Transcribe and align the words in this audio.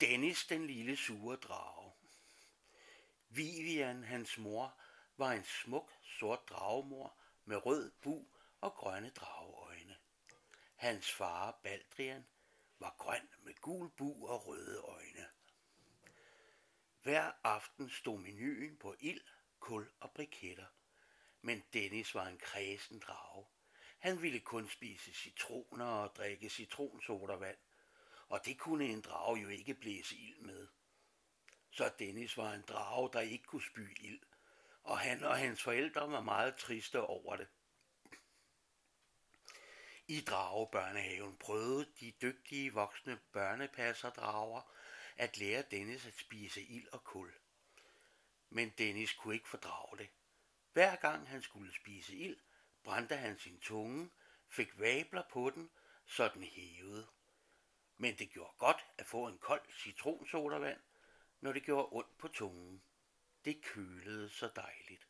Dennis 0.00 0.46
den 0.46 0.66
lille 0.66 0.96
sure 0.96 1.36
drage. 1.36 1.92
Vivian, 3.28 4.04
hans 4.04 4.38
mor, 4.38 4.80
var 5.16 5.32
en 5.32 5.44
smuk 5.44 5.92
sort 6.02 6.48
dragemor 6.48 7.18
med 7.44 7.66
rød 7.66 7.90
bu 8.02 8.26
og 8.60 8.72
grønne 8.74 9.10
drageøjne. 9.10 9.96
Hans 10.76 11.12
far, 11.12 11.60
Baldrian, 11.62 12.26
var 12.78 12.94
grøn 12.98 13.28
med 13.42 13.54
gul 13.54 13.90
bu 13.90 14.26
og 14.26 14.46
røde 14.46 14.78
øjne. 14.78 15.28
Hver 17.02 17.32
aften 17.44 17.90
stod 17.90 18.18
menuen 18.18 18.76
på 18.76 18.94
ild, 19.00 19.24
kul 19.60 19.90
og 20.00 20.10
briketter. 20.10 20.66
Men 21.42 21.64
Dennis 21.72 22.14
var 22.14 22.26
en 22.26 22.38
kredsen 22.38 22.98
drage. 22.98 23.46
Han 23.98 24.22
ville 24.22 24.40
kun 24.40 24.68
spise 24.68 25.14
citroner 25.14 25.86
og 25.86 26.16
drikke 26.16 26.50
citronsodavand 26.50 27.58
og 28.28 28.44
det 28.44 28.58
kunne 28.58 28.84
en 28.84 29.00
drage 29.00 29.40
jo 29.40 29.48
ikke 29.48 29.74
blæse 29.74 30.16
ild 30.16 30.40
med. 30.40 30.68
Så 31.70 31.92
Dennis 31.98 32.36
var 32.36 32.52
en 32.52 32.64
drage, 32.68 33.10
der 33.12 33.20
ikke 33.20 33.44
kunne 33.44 33.62
spy 33.62 34.00
ild, 34.00 34.20
og 34.82 34.98
han 34.98 35.24
og 35.24 35.38
hans 35.38 35.62
forældre 35.62 36.10
var 36.10 36.20
meget 36.20 36.56
triste 36.56 37.00
over 37.00 37.36
det. 37.36 37.48
I 40.06 40.20
dragebørnehaven 40.20 41.36
prøvede 41.36 41.92
de 42.00 42.12
dygtige 42.22 42.72
voksne 42.72 43.18
børnepasserdrager 43.32 44.72
at 45.16 45.38
lære 45.38 45.62
Dennis 45.70 46.06
at 46.06 46.18
spise 46.18 46.62
ild 46.62 46.88
og 46.92 47.04
kul. 47.04 47.32
Men 48.50 48.70
Dennis 48.78 49.12
kunne 49.12 49.34
ikke 49.34 49.48
fordrage 49.48 49.98
det. 49.98 50.08
Hver 50.72 50.96
gang 50.96 51.28
han 51.28 51.42
skulle 51.42 51.74
spise 51.74 52.16
ild, 52.16 52.36
brændte 52.84 53.16
han 53.16 53.38
sin 53.38 53.60
tunge, 53.60 54.10
fik 54.46 54.78
vabler 54.78 55.22
på 55.30 55.50
den, 55.50 55.70
så 56.06 56.30
den 56.34 56.42
hævede 56.42 57.06
men 57.98 58.18
det 58.18 58.30
gjorde 58.30 58.54
godt 58.58 58.86
at 58.98 59.06
få 59.06 59.26
en 59.26 59.38
kold 59.38 59.72
citronsodavand, 59.72 60.80
når 61.40 61.52
det 61.52 61.62
gjorde 61.62 61.88
ondt 61.92 62.18
på 62.18 62.28
tungen. 62.28 62.82
Det 63.44 63.62
kølede 63.62 64.28
så 64.28 64.50
dejligt. 64.56 65.08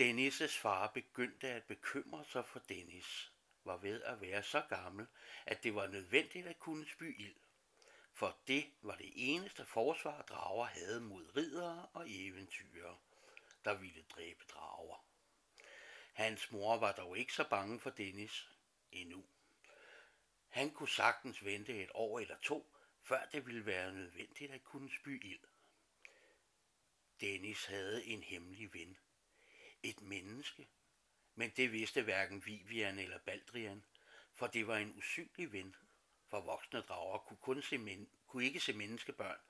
Dennis' 0.00 0.60
far 0.60 0.86
begyndte 0.86 1.48
at 1.48 1.64
bekymre 1.64 2.24
sig 2.24 2.44
for 2.44 2.58
Dennis, 2.58 3.32
var 3.64 3.76
ved 3.76 4.02
at 4.02 4.20
være 4.20 4.42
så 4.42 4.62
gammel, 4.68 5.06
at 5.46 5.62
det 5.62 5.74
var 5.74 5.86
nødvendigt 5.86 6.46
at 6.46 6.58
kunne 6.58 6.86
spy 6.86 7.20
ild. 7.20 7.36
For 8.12 8.38
det 8.46 8.72
var 8.82 8.96
det 8.96 9.12
eneste 9.14 9.66
forsvar, 9.66 10.22
drager 10.22 10.64
havde 10.64 11.00
mod 11.00 11.36
ridere 11.36 11.88
og 11.92 12.04
eventyrer, 12.08 12.96
der 13.64 13.74
ville 13.74 14.02
dræbe 14.02 14.44
drager. 14.48 15.04
Hans 16.12 16.50
mor 16.50 16.76
var 16.76 16.92
dog 16.92 17.18
ikke 17.18 17.32
så 17.32 17.48
bange 17.48 17.80
for 17.80 17.90
Dennis 17.90 18.48
endnu. 18.92 19.24
Han 20.54 20.70
kunne 20.70 20.88
sagtens 20.88 21.44
vente 21.44 21.82
et 21.82 21.90
år 21.94 22.20
eller 22.20 22.36
to, 22.42 22.76
før 23.02 23.24
det 23.32 23.46
ville 23.46 23.66
være 23.66 23.92
nødvendigt 23.92 24.52
at 24.52 24.64
kunne 24.64 24.90
spy 24.90 25.24
ild. 25.26 25.40
Dennis 27.20 27.64
havde 27.64 28.04
en 28.04 28.22
hemmelig 28.22 28.74
ven. 28.74 28.98
Et 29.82 30.00
menneske. 30.00 30.68
Men 31.34 31.50
det 31.56 31.72
vidste 31.72 32.02
hverken 32.02 32.46
Vivian 32.46 32.98
eller 32.98 33.18
Baldrian, 33.18 33.84
for 34.32 34.46
det 34.46 34.66
var 34.66 34.76
en 34.76 34.94
usynlig 34.96 35.52
ven. 35.52 35.76
For 36.28 36.40
voksne 36.40 36.80
drager 36.80 37.18
kunne, 37.18 37.38
kun 37.40 37.62
se 37.62 37.78
men, 37.78 38.08
kunne 38.26 38.44
ikke 38.44 38.60
se 38.60 38.72
menneskebørn. 38.72 39.40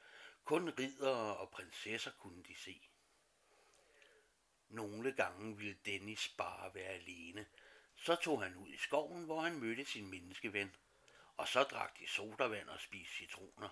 Kun 0.45 0.71
ridere 0.71 1.37
og 1.37 1.51
prinsesser 1.51 2.11
kunne 2.11 2.43
de 2.43 2.55
se. 2.55 2.89
Nogle 4.69 5.13
gange 5.13 5.57
ville 5.57 5.79
Dennis 5.87 6.29
bare 6.39 6.75
være 6.75 6.91
alene. 6.91 7.47
Så 7.97 8.15
tog 8.15 8.43
han 8.43 8.57
ud 8.57 8.69
i 8.69 8.77
skoven, 8.77 9.25
hvor 9.25 9.41
han 9.41 9.61
mødte 9.61 9.85
sin 9.85 10.11
menneskeven– 10.11 10.77
og 11.37 11.49
så 11.49 11.63
drak 11.63 11.99
de 11.99 12.09
sodavand 12.09 12.69
og 12.69 12.81
spiste 12.81 13.15
citroner. 13.15 13.69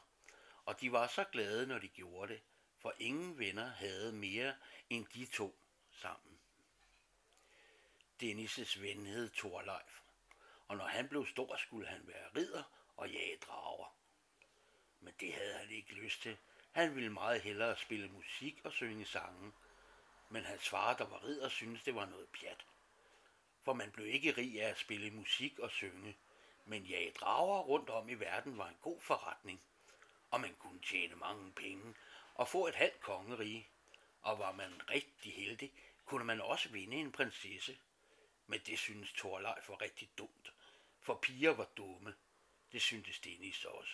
Og 0.65 0.81
de 0.81 0.93
var 0.93 1.07
så 1.07 1.25
glade, 1.25 1.67
når 1.67 1.79
de 1.79 1.89
gjorde 1.89 2.33
det, 2.33 2.43
for 2.77 2.95
ingen 2.99 3.39
venner 3.39 3.67
havde 3.67 4.13
mere 4.13 4.55
end 4.91 5.07
de 5.07 5.27
to 5.27 5.59
sammen. 5.91 6.39
Dennis' 8.23 8.81
ven 8.81 9.07
hed 9.07 9.31
Thorleif, 9.31 10.01
og 10.69 10.77
når 10.77 10.87
han 10.87 11.09
blev 11.09 11.27
stor, 11.27 11.57
skulle 11.57 11.87
han 11.87 12.07
være 12.07 12.29
ridder 12.37 12.63
og 12.97 13.11
jage 13.11 13.37
drager. 13.37 13.97
Men 15.01 15.15
det 15.21 15.35
havde 15.35 15.55
han 15.55 15.71
ikke 15.71 15.95
lyst 15.95 16.23
til. 16.23 16.37
Han 16.73 16.95
ville 16.95 17.11
meget 17.11 17.43
hellere 17.43 17.77
spille 17.77 18.09
musik 18.09 18.61
og 18.65 18.73
synge 18.73 19.07
sange. 19.07 19.53
Men 20.31 20.45
hans 20.45 20.69
far, 20.69 20.97
der 20.97 21.07
var 21.07 21.25
ridder, 21.25 21.49
syntes, 21.49 21.83
det 21.83 21.95
var 21.95 22.07
noget 22.07 22.29
pjat. 22.29 22.67
For 23.63 23.73
man 23.73 23.91
blev 23.91 24.07
ikke 24.07 24.37
rig 24.37 24.63
af 24.63 24.69
at 24.69 24.79
spille 24.79 25.11
musik 25.11 25.59
og 25.59 25.71
synge. 25.71 26.17
Men 26.65 26.85
jage 26.85 27.11
drager 27.11 27.61
rundt 27.61 27.91
om 27.91 28.09
i 28.09 28.15
verden 28.15 28.59
var 28.59 28.69
en 28.69 28.79
god 28.83 29.01
forretning, 29.01 29.63
og 30.31 30.41
man 30.41 30.55
kunne 30.55 30.81
tjene 30.81 31.17
mange 31.17 31.53
penge 31.53 31.95
og 32.35 32.49
få 32.49 32.67
et 32.67 32.75
halvt 32.75 33.01
kongerige. 33.01 33.69
Og 34.23 34.39
var 34.39 34.53
man 34.53 34.91
rigtig 34.91 35.35
heldig, 35.35 35.73
kunne 36.05 36.25
man 36.25 36.41
også 36.41 36.69
vinde 36.69 36.97
en 36.97 37.13
prinsesse. 37.13 37.79
Men 38.47 38.61
det 38.67 38.79
synes 38.79 39.13
Thorleif 39.13 39.69
var 39.69 39.81
rigtig 39.81 40.11
dumt, 40.19 40.53
for 41.01 41.15
piger 41.15 41.51
var 41.51 41.65
dumme. 41.77 42.15
Det 42.73 42.83
syntes 42.83 43.19
Dennis 43.19 43.65
også. 43.65 43.93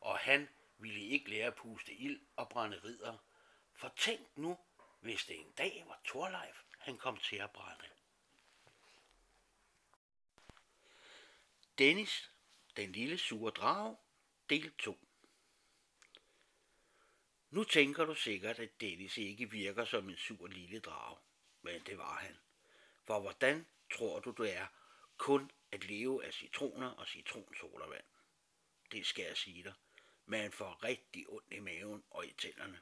Og 0.00 0.18
han 0.18 0.48
ville 0.78 1.00
ikke 1.00 1.30
lære 1.30 1.46
at 1.46 1.54
puste 1.54 1.92
ild 1.92 2.20
og 2.36 2.48
brænde 2.48 2.80
ridder. 2.84 3.18
For 3.74 3.92
tænk 3.96 4.36
nu, 4.36 4.58
hvis 5.00 5.24
det 5.24 5.40
en 5.40 5.52
dag 5.58 5.84
var 5.86 6.00
Thorleif, 6.04 6.62
han 6.78 6.98
kom 6.98 7.16
til 7.16 7.36
at 7.36 7.50
brænde. 7.50 7.88
Dennis, 11.82 12.30
den 12.76 12.92
lille 12.92 13.18
sure 13.18 13.50
drage, 13.50 13.96
del 14.50 14.72
2. 14.78 15.08
Nu 17.50 17.64
tænker 17.64 18.04
du 18.04 18.14
sikkert, 18.14 18.58
at 18.58 18.80
Dennis 18.80 19.18
ikke 19.18 19.50
virker 19.50 19.84
som 19.84 20.08
en 20.08 20.16
sur 20.16 20.46
lille 20.46 20.80
drage, 20.80 21.18
men 21.62 21.82
det 21.86 21.98
var 21.98 22.18
han. 22.18 22.38
For 23.04 23.20
hvordan 23.20 23.66
tror 23.92 24.20
du, 24.20 24.30
du 24.30 24.42
er 24.42 24.66
kun 25.16 25.50
at 25.72 25.84
leve 25.84 26.24
af 26.24 26.34
citroner 26.34 26.88
og 26.90 27.08
citronsodavand? 27.08 28.04
Det 28.92 29.06
skal 29.06 29.24
jeg 29.24 29.36
sige 29.36 29.62
dig. 29.62 29.74
Man 30.26 30.52
får 30.52 30.84
rigtig 30.84 31.28
ondt 31.28 31.52
i 31.52 31.60
maven 31.60 32.04
og 32.10 32.26
i 32.26 32.32
tænderne. 32.32 32.80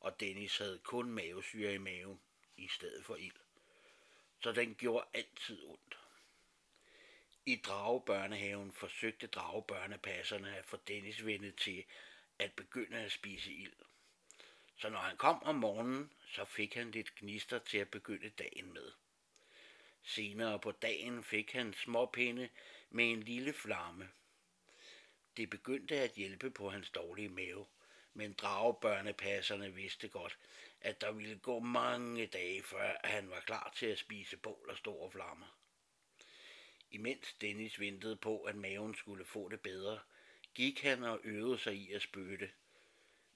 Og 0.00 0.20
Dennis 0.20 0.58
havde 0.58 0.78
kun 0.78 1.10
mavesyre 1.10 1.74
i 1.74 1.78
maven 1.78 2.20
i 2.56 2.68
stedet 2.68 3.04
for 3.04 3.16
ild. 3.16 3.40
Så 4.42 4.52
den 4.52 4.74
gjorde 4.74 5.08
altid 5.14 5.62
ondt. 5.62 5.98
I 7.50 7.56
dragebørnehaven 7.56 8.72
forsøgte 8.72 9.26
dragebørnepasserne 9.26 10.56
at 10.56 10.64
få 10.64 10.76
Dennis 10.88 11.24
vendet 11.24 11.56
til 11.56 11.84
at 12.38 12.52
begynde 12.52 12.96
at 12.96 13.12
spise 13.12 13.52
ild. 13.52 13.72
Så 14.76 14.88
når 14.90 14.98
han 14.98 15.16
kom 15.16 15.42
om 15.42 15.54
morgenen, 15.54 16.12
så 16.28 16.44
fik 16.44 16.74
han 16.74 16.90
lidt 16.90 17.14
gnister 17.14 17.58
til 17.58 17.78
at 17.78 17.88
begynde 17.88 18.28
dagen 18.28 18.72
med. 18.72 18.92
Senere 20.02 20.58
på 20.58 20.72
dagen 20.72 21.24
fik 21.24 21.52
han 21.52 21.74
småpinde 21.74 22.48
med 22.90 23.12
en 23.12 23.22
lille 23.22 23.52
flamme. 23.52 24.08
Det 25.36 25.50
begyndte 25.50 26.00
at 26.00 26.12
hjælpe 26.12 26.50
på 26.50 26.70
hans 26.70 26.90
dårlige 26.90 27.28
mave, 27.28 27.66
men 28.14 28.32
dragebørnepasserne 28.32 29.74
vidste 29.74 30.08
godt, 30.08 30.38
at 30.80 31.00
der 31.00 31.12
ville 31.12 31.38
gå 31.38 31.58
mange 31.58 32.26
dage, 32.26 32.62
før 32.62 32.96
han 33.04 33.30
var 33.30 33.40
klar 33.40 33.72
til 33.76 33.86
at 33.86 33.98
spise 33.98 34.36
bål 34.36 34.66
og 34.70 34.76
store 34.76 35.10
flammer. 35.10 35.56
Imens 36.92 37.32
Dennis 37.40 37.80
ventede 37.80 38.16
på, 38.16 38.42
at 38.42 38.56
maven 38.56 38.94
skulle 38.94 39.24
få 39.24 39.48
det 39.48 39.60
bedre, 39.60 40.00
gik 40.54 40.82
han 40.82 41.04
og 41.04 41.20
øvede 41.24 41.58
sig 41.58 41.74
i 41.74 41.92
at 41.92 42.02
spytte. 42.02 42.50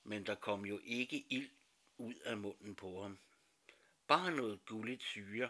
Men 0.05 0.27
der 0.27 0.35
kom 0.35 0.65
jo 0.65 0.81
ikke 0.85 1.27
ild 1.31 1.51
ud 1.99 2.15
af 2.15 2.37
munden 2.37 2.75
på 2.75 3.03
ham. 3.03 3.19
Bare 4.07 4.33
noget 4.33 4.65
gulligt 4.67 5.03
syre, 5.03 5.49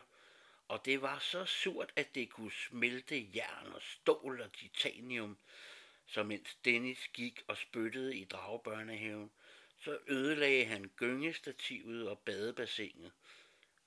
og 0.68 0.84
det 0.84 1.02
var 1.02 1.18
så 1.18 1.44
surt, 1.44 1.92
at 1.96 2.14
det 2.14 2.30
kunne 2.30 2.52
smelte 2.52 3.28
jern 3.34 3.72
og 3.72 3.82
stål 3.82 4.40
og 4.40 4.52
titanium. 4.52 5.38
Så 6.06 6.22
mens 6.22 6.58
Dennis 6.64 7.08
gik 7.12 7.44
og 7.46 7.56
spyttede 7.56 8.16
i 8.16 8.24
dragebørnehaven, 8.24 9.30
så 9.78 9.98
ødelagde 10.08 10.64
han 10.64 10.90
gyngestativet 10.96 12.08
og 12.08 12.18
badebassinet, 12.18 13.12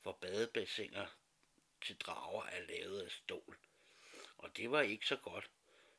for 0.03 0.12
badebassiner 0.12 1.06
til 1.81 1.97
drager 1.97 2.44
er 2.44 2.62
lavet 2.68 3.01
af 3.01 3.12
stål 3.12 3.57
og 4.38 4.57
det 4.57 4.72
var 4.72 4.81
ikke 4.81 5.07
så 5.07 5.16
godt. 5.16 5.50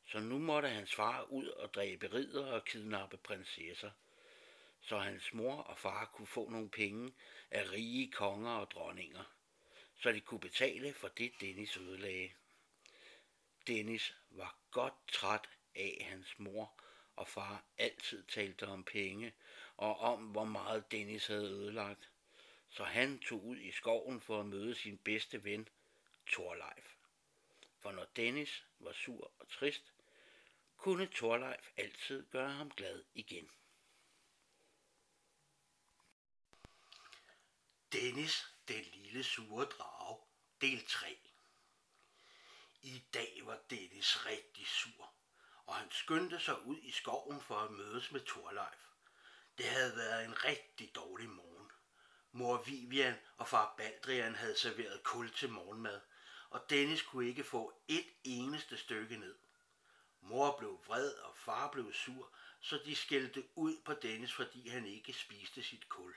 Så 0.06 0.20
nu 0.20 0.38
måtte 0.38 0.69
hans 0.69 0.94
far 0.94 1.23
ud 1.23 1.46
og 1.46 1.75
dræbe 1.75 2.12
ridder 2.12 2.46
og 2.46 2.64
kidnappe 2.64 3.17
prinsesser, 3.17 3.90
så 4.81 4.99
hans 4.99 5.32
mor 5.35 5.56
og 5.62 5.79
far 5.79 6.05
kunne 6.05 6.26
få 6.26 6.49
nogle 6.49 6.69
penge 6.69 7.12
af 7.50 7.70
rige 7.70 8.12
konger 8.12 8.50
og 8.50 8.70
dronninger, 8.70 9.25
så 10.00 10.12
de 10.12 10.20
kunne 10.20 10.40
betale 10.40 10.94
for 10.94 11.08
det, 11.08 11.32
Dennis 11.40 11.76
ødelagde. 11.76 12.31
Dennis 13.67 14.14
var 14.31 14.58
godt 14.70 14.94
træt 15.08 15.49
af, 15.75 15.96
at 16.00 16.06
hans 16.06 16.38
mor 16.38 16.81
og 17.17 17.29
far 17.29 17.64
altid 17.79 18.25
talte 18.25 18.67
om 18.67 18.85
penge 18.85 19.32
og 19.76 19.99
om, 19.99 20.25
hvor 20.25 20.44
meget 20.44 20.93
Dennis 20.93 21.26
havde 21.26 21.50
ødelagt. 21.50 22.11
Så 22.69 22.85
han 22.85 23.19
tog 23.19 23.44
ud 23.44 23.56
i 23.56 23.70
skoven 23.70 24.20
for 24.20 24.40
at 24.40 24.46
møde 24.46 24.75
sin 24.75 24.99
bedste 24.99 25.44
ven, 25.44 25.69
Thorleif 26.26 26.97
for 27.88 27.93
når 27.93 28.05
Dennis 28.17 28.64
var 28.79 28.93
sur 28.93 29.32
og 29.38 29.49
trist, 29.49 29.93
kunne 30.76 31.06
Torleif 31.06 31.70
altid 31.76 32.26
gøre 32.31 32.50
ham 32.50 32.70
glad 32.70 33.05
igen. 33.14 33.50
Dennis, 37.93 38.55
den 38.69 38.85
lille 38.85 39.25
sure 39.25 39.64
drage, 39.64 40.19
del 40.61 40.87
3. 40.87 41.19
I 42.82 43.02
dag 43.14 43.40
var 43.44 43.58
Dennis 43.70 44.26
rigtig 44.26 44.67
sur, 44.67 45.14
og 45.67 45.75
han 45.75 45.90
skyndte 45.90 46.40
sig 46.40 46.62
ud 46.67 46.79
i 46.82 46.90
skoven 46.90 47.40
for 47.40 47.56
at 47.56 47.70
mødes 47.70 48.12
med 48.12 48.20
Torleif. 48.20 48.87
Det 49.58 49.67
havde 49.67 49.96
været 49.96 50.25
en 50.25 50.44
rigtig 50.44 50.94
dårlig 50.94 51.29
morgen. 51.29 51.70
Mor 52.32 52.62
Vivian 52.62 53.14
og 53.37 53.49
far 53.49 53.75
Baldrian 53.76 54.35
havde 54.35 54.58
serveret 54.58 55.02
kul 55.02 55.32
til 55.32 55.50
morgenmad, 55.50 56.00
og 56.50 56.70
Dennis 56.70 57.02
kunne 57.02 57.28
ikke 57.28 57.44
få 57.44 57.80
et 57.88 58.06
eneste 58.24 58.76
stykke 58.76 59.16
ned. 59.16 59.38
Mor 60.20 60.58
blev 60.58 60.80
vred, 60.86 61.14
og 61.14 61.36
far 61.36 61.70
blev 61.70 61.92
sur, 61.92 62.32
så 62.60 62.80
de 62.84 62.96
skældte 62.96 63.48
ud 63.54 63.76
på 63.84 63.94
Dennis, 63.94 64.32
fordi 64.32 64.68
han 64.68 64.86
ikke 64.86 65.12
spiste 65.12 65.62
sit 65.62 65.88
kul. 65.88 66.14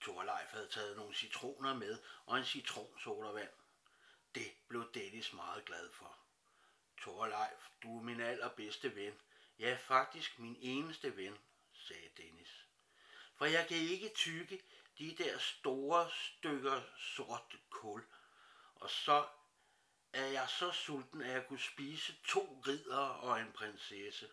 Torleif 0.00 0.48
havde 0.48 0.68
taget 0.68 0.96
nogle 0.96 1.14
citroner 1.14 1.74
med 1.74 1.98
og 2.26 2.38
en 2.38 2.44
citronsodavand. 2.44 3.50
Det 4.34 4.52
blev 4.68 4.92
Dennis 4.94 5.32
meget 5.32 5.64
glad 5.64 5.92
for. 5.92 6.18
Torleif, 7.02 7.68
du 7.82 7.98
er 7.98 8.02
min 8.02 8.20
allerbedste 8.20 8.94
ven. 8.94 9.20
Ja, 9.58 9.78
faktisk 9.80 10.38
min 10.38 10.56
eneste 10.60 11.16
ven, 11.16 11.38
sagde 11.72 12.10
Dennis. 12.16 12.66
For 13.34 13.44
jeg 13.44 13.66
kan 13.68 13.76
ikke 13.76 14.08
tykke 14.14 14.62
de 14.98 15.16
der 15.18 15.38
store 15.38 16.10
stykker 16.10 16.82
sort 16.98 17.56
kul. 17.70 18.04
Og 18.82 18.90
så 18.90 19.28
er 20.12 20.26
jeg 20.26 20.48
så 20.48 20.72
sulten, 20.72 21.22
at 21.22 21.30
jeg 21.30 21.46
kunne 21.46 21.60
spise 21.60 22.16
to 22.24 22.62
ridder 22.66 22.98
og 22.98 23.40
en 23.40 23.52
prinsesse. 23.52 24.30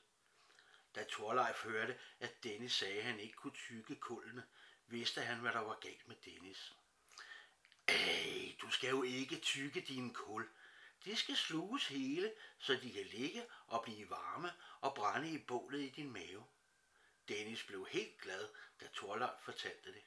Da 0.96 1.04
Torleif 1.04 1.64
hørte, 1.64 2.00
at 2.20 2.44
Dennis 2.44 2.74
sagde, 2.74 2.98
at 2.98 3.04
han 3.04 3.20
ikke 3.20 3.34
kunne 3.34 3.54
tykke 3.54 3.96
kullene, 3.96 4.44
vidste 4.88 5.22
han, 5.22 5.40
hvad 5.40 5.52
der 5.52 5.60
var 5.60 5.78
galt 5.82 6.08
med 6.08 6.16
Dennis. 6.26 6.74
Ej, 7.88 8.56
du 8.62 8.72
skal 8.72 8.90
jo 8.90 9.04
ikke 9.04 9.40
tykke 9.40 9.82
dine 9.82 10.14
kul. 10.14 10.50
De 11.06 11.16
skal 11.16 11.36
sluges 11.36 11.88
hele, 11.88 12.34
så 12.60 12.74
de 12.74 12.92
kan 12.94 13.06
ligge 13.06 13.46
og 13.68 13.84
blive 13.84 14.10
varme 14.10 14.54
og 14.82 14.96
brænde 14.96 15.32
i 15.32 15.38
bålet 15.38 15.82
i 15.82 15.90
din 15.90 16.12
mave. 16.12 16.46
Dennis 17.28 17.64
blev 17.64 17.88
helt 17.88 18.22
glad, 18.22 18.50
da 18.82 18.88
Torleif 18.94 19.40
fortalte 19.42 19.94
det. 19.94 20.04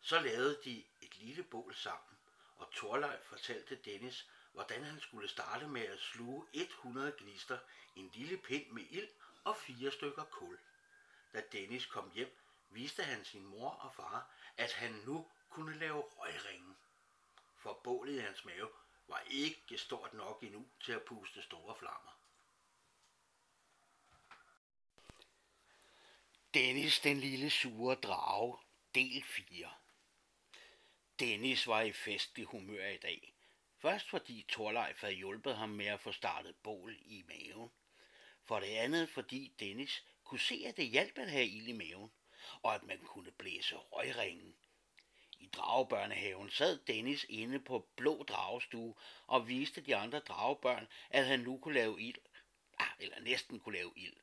Så 0.00 0.20
lavede 0.20 0.60
de 0.64 0.84
et 1.00 1.16
lille 1.16 1.42
bål 1.42 1.74
sammen, 1.74 2.15
og 2.58 2.72
Torleif 2.72 3.20
fortalte 3.20 3.76
Dennis, 3.76 4.28
hvordan 4.52 4.84
han 4.84 5.00
skulle 5.00 5.28
starte 5.28 5.68
med 5.68 5.82
at 5.82 6.00
sluge 6.00 6.46
100 6.52 7.12
gnister, 7.18 7.58
en 7.96 8.10
lille 8.14 8.38
pind 8.38 8.70
med 8.70 8.82
ild 8.90 9.08
og 9.44 9.56
fire 9.56 9.90
stykker 9.90 10.24
kul. 10.24 10.58
Da 11.32 11.42
Dennis 11.52 11.86
kom 11.86 12.10
hjem, 12.14 12.36
viste 12.70 13.02
han 13.02 13.24
sin 13.24 13.46
mor 13.46 13.70
og 13.70 13.94
far, 13.94 14.30
at 14.56 14.72
han 14.72 14.92
nu 14.92 15.30
kunne 15.48 15.78
lave 15.78 16.00
røgringe. 16.00 16.74
For 17.56 17.80
bålet 17.84 18.12
i 18.12 18.18
hans 18.18 18.44
mave 18.44 18.68
var 19.08 19.22
ikke 19.30 19.78
stort 19.78 20.14
nok 20.14 20.42
endnu 20.42 20.68
til 20.84 20.92
at 20.92 21.02
puste 21.02 21.42
store 21.42 21.76
flammer. 21.76 22.20
Dennis 26.54 27.00
den 27.00 27.20
lille 27.20 27.50
sure 27.50 27.94
drage, 27.94 28.58
del 28.94 29.22
4 29.22 29.70
Dennis 31.20 31.66
var 31.66 31.80
i 31.80 31.92
festlig 31.92 32.44
humør 32.44 32.86
i 32.86 32.96
dag. 32.96 33.34
Først 33.78 34.10
fordi 34.10 34.44
Torleif 34.48 35.00
havde 35.00 35.14
hjulpet 35.14 35.56
ham 35.56 35.68
med 35.68 35.86
at 35.86 36.00
få 36.00 36.12
startet 36.12 36.56
bål 36.56 36.96
i 37.00 37.24
maven. 37.28 37.70
For 38.44 38.60
det 38.60 38.66
andet 38.66 39.08
fordi 39.08 39.52
Dennis 39.60 40.04
kunne 40.24 40.40
se, 40.40 40.64
at 40.66 40.76
det 40.76 40.88
hjalp 40.88 41.18
at 41.18 41.30
have 41.30 41.46
ild 41.46 41.68
i 41.68 41.72
maven 41.72 42.10
og 42.62 42.74
at 42.74 42.82
man 42.82 42.98
kunne 42.98 43.30
blæse 43.30 43.76
røgringen. 43.76 44.56
I 45.38 45.46
dragebørnehaven 45.46 46.50
sad 46.50 46.78
Dennis 46.86 47.26
inde 47.28 47.60
på 47.60 47.88
blå 47.96 48.22
dragestue 48.22 48.94
og 49.26 49.48
viste 49.48 49.80
de 49.80 49.96
andre 49.96 50.18
dragebørn, 50.18 50.88
at 51.10 51.26
han 51.26 51.40
nu 51.40 51.58
kunne 51.58 51.74
lave 51.74 52.00
ild, 52.00 52.18
ah, 52.78 52.90
eller 52.98 53.20
næsten 53.20 53.60
kunne 53.60 53.76
lave 53.76 53.92
ild. 53.96 54.16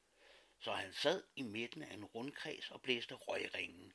Så 0.60 0.72
han 0.72 0.94
sad 0.94 1.24
i 1.36 1.42
midten 1.42 1.84
af 1.84 1.94
en 1.94 2.06
rundkreds 2.06 2.72
og 2.72 2.82
blæste 2.82 3.16
røgringen. 3.16 3.94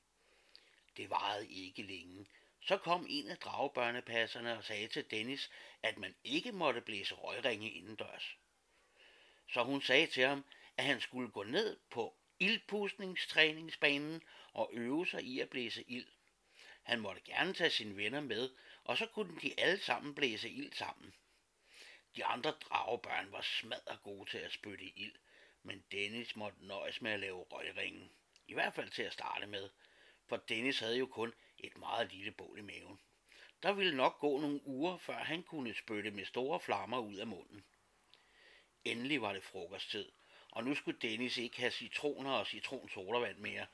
Det 0.97 1.11
varede 1.11 1.49
ikke 1.49 1.83
længe. 1.83 2.27
Så 2.60 2.76
kom 2.76 3.06
en 3.08 3.28
af 3.28 3.38
dragebørnepasserne 3.38 4.58
og 4.58 4.64
sagde 4.64 4.88
til 4.88 5.10
Dennis, 5.10 5.50
at 5.82 5.99
man 5.99 6.14
ikke 6.25 6.52
måtte 6.52 6.81
blæse 6.81 7.14
røgringe 7.14 7.70
indendørs. 7.70 8.37
Så 9.49 9.64
hun 9.64 9.82
sagde 9.82 10.06
til 10.06 10.26
ham, 10.26 10.44
at 10.76 10.84
han 10.84 11.00
skulle 11.00 11.31
gå 11.31 11.43
ned 11.43 11.76
på 11.90 12.16
ildpustningstræningsbanen 12.38 14.22
og 14.52 14.70
øve 14.72 15.06
sig 15.06 15.22
i 15.22 15.40
at 15.40 15.50
blæse 15.50 15.82
ild. 15.82 16.06
Han 16.82 17.00
måtte 17.00 17.22
gerne 17.22 17.55
tage 17.55 17.70
sine 17.70 17.96
venner 17.96 18.20
med, 18.20 18.50
og 18.84 18.99
så 18.99 19.06
kunne 19.06 19.40
de 19.40 19.61
alle 19.61 19.81
sammen 19.81 20.14
blæse 20.14 20.50
ild 20.50 20.72
sammen. 20.72 21.14
De 22.16 22.25
andre 22.25 22.50
dragebørn 22.50 23.32
var 23.32 23.40
smadret 23.40 24.02
gode 24.02 24.31
til 24.31 24.38
at 24.38 24.52
spytte 24.52 24.84
ild, 24.84 25.14
men 25.62 25.84
Dennis 25.93 26.37
måtte 26.37 26.66
nøjes 26.66 27.00
med 27.00 27.11
at 27.11 27.20
lave 27.20 27.43
røgringen. 27.43 28.11
I 28.46 28.54
hvert 28.54 28.75
fald 28.75 28.90
til 28.90 29.02
at 29.02 29.12
starte 29.12 29.46
med, 29.46 29.70
for 30.26 30.37
Dennis 30.37 30.78
havde 30.78 30.99
jo 30.99 31.06
kun 31.06 31.34
et 31.58 31.78
meget 31.78 32.12
lille 32.12 32.31
bål 32.31 32.58
i 32.58 32.62
maven. 32.62 33.00
Der 33.62 33.72
ville 33.72 33.96
nok 33.96 34.19
gå 34.19 34.40
nogle 34.40 34.66
uger, 34.66 34.96
før 34.96 35.16
han 35.19 35.43
kunne 35.43 35.75
spytte 35.75 36.10
med 36.10 36.25
store 36.25 36.60
flammer 36.60 36.99
ud 36.99 37.16
af 37.16 37.26
munden. 37.26 37.64
Endelig 38.84 39.22
var 39.22 39.32
det 39.32 39.43
frokosttid, 39.43 40.08
og 40.50 40.64
nu 40.64 40.75
skulle 40.75 40.99
Dennis 41.02 41.37
ikke 41.37 41.60
have 41.60 41.70
citroner 41.70 42.31
og 42.31 42.46
citronsodavand 42.46 43.38
mere. 43.38 43.66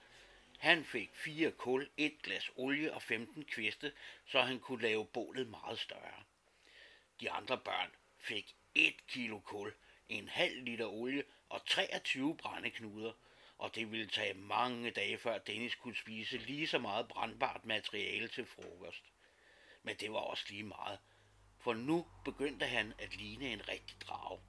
Han 0.59 0.85
fik 0.85 1.15
fire 1.15 1.51
kul, 1.51 1.91
et 1.97 2.23
glas 2.23 2.51
olie 2.57 2.95
og 2.95 3.03
15 3.03 3.45
kviste, 3.45 3.93
så 4.27 4.41
han 4.41 4.61
kunne 4.61 4.83
lave 4.83 5.07
bålet 5.07 5.49
meget 5.49 5.79
større. 5.79 6.23
De 7.21 7.31
andre 7.31 7.59
børn 7.59 7.91
fik 8.19 8.57
et 8.75 9.07
kilo 9.07 9.41
kul, 9.41 9.75
en 10.09 10.29
halv 10.29 10.63
liter 10.63 10.87
olie 10.87 11.25
og 11.49 11.67
23 11.67 12.37
brændeknuder, 12.37 13.13
og 13.59 13.75
det 13.75 13.93
ville 13.93 14.07
tage 14.07 14.35
mange 14.35 14.91
dage, 14.91 15.19
før 15.19 15.39
Dennis 15.39 15.75
kunne 15.75 15.97
spise 15.97 16.39
lige 16.39 16.67
så 16.67 16.79
meget 16.79 17.09
brandbart 17.09 17.65
materiale 17.65 18.29
til 18.29 18.47
frokost. 18.47 19.05
Men 19.83 19.97
det 19.97 20.13
var 20.13 20.19
også 20.19 20.45
lige 20.49 20.63
meget, 20.63 20.99
for 21.59 21.75
nu 21.75 22.07
begyndte 22.25 22.67
han 22.67 22.95
at 22.99 23.17
ligne 23.17 23.53
en 23.53 23.69
rigtig 23.69 24.01
drag, 24.01 24.41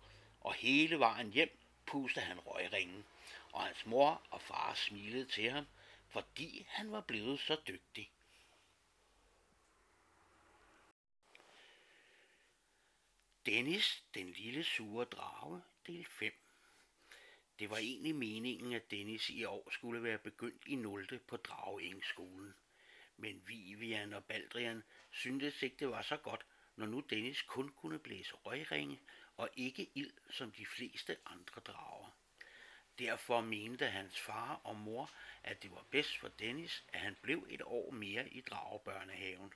og 0.42 0.54
hele 0.54 1.00
vejen 1.00 1.32
hjem 1.32 1.60
pustede 1.86 2.26
han 2.26 2.40
røgringen, 2.40 3.06
og 3.52 3.64
hans 3.64 3.86
mor 3.86 4.22
og 4.30 4.42
far 4.42 4.74
smilede 4.74 5.26
til 5.26 5.52
ham, 5.52 5.68
fordi 6.08 6.66
han 6.70 6.92
var 6.92 7.02
blevet 7.02 7.40
så 7.40 7.58
dygtig. 7.68 8.12
Dennis, 13.46 14.04
den 14.14 14.32
lille 14.32 14.64
sure 14.64 15.06
drage, 15.06 15.62
del 15.88 16.06
5. 16.06 16.45
Det 17.60 17.70
var 17.70 17.78
egentlig 17.78 18.16
meningen, 18.16 18.74
at 18.74 18.92
Dennis 18.92 19.30
i 19.30 19.44
år 19.44 19.70
skulle 19.72 20.04
være 20.04 20.18
begyndt 20.18 20.64
i 20.66 20.76
0. 20.76 21.20
på 21.28 21.38
Drageengskolen. 21.38 22.54
Men 23.18 23.44
Vivian 23.48 24.14
og 24.14 24.26
Baldrian 24.26 24.84
syntes 25.12 25.64
ikke, 25.64 25.76
det 25.80 25.90
var 25.90 26.02
så 26.02 26.18
godt, 26.18 26.46
når 26.76 26.86
nu 26.86 27.00
Dennis 27.00 27.42
kun 27.42 27.70
kunne 27.70 28.00
blæse 28.00 28.34
røgringe 28.34 29.00
og 29.38 29.50
ikke 29.56 29.92
ild 29.96 30.14
som 30.30 30.52
de 30.52 30.66
fleste 30.66 31.18
andre 31.26 31.62
drager. 31.62 32.18
Derfor 33.00 33.42
mente 33.42 33.88
hans 33.88 34.20
far 34.20 34.62
og 34.64 34.76
mor, 34.76 35.12
at 35.44 35.64
det 35.64 35.72
var 35.72 35.86
bedst 35.92 36.18
for 36.18 36.28
Dennis, 36.28 36.86
at 36.94 37.00
han 37.00 37.16
blev 37.22 37.48
et 37.50 37.62
år 37.62 37.92
mere 37.92 38.30
i 38.30 38.42
dragebørnehaven. 38.42 39.54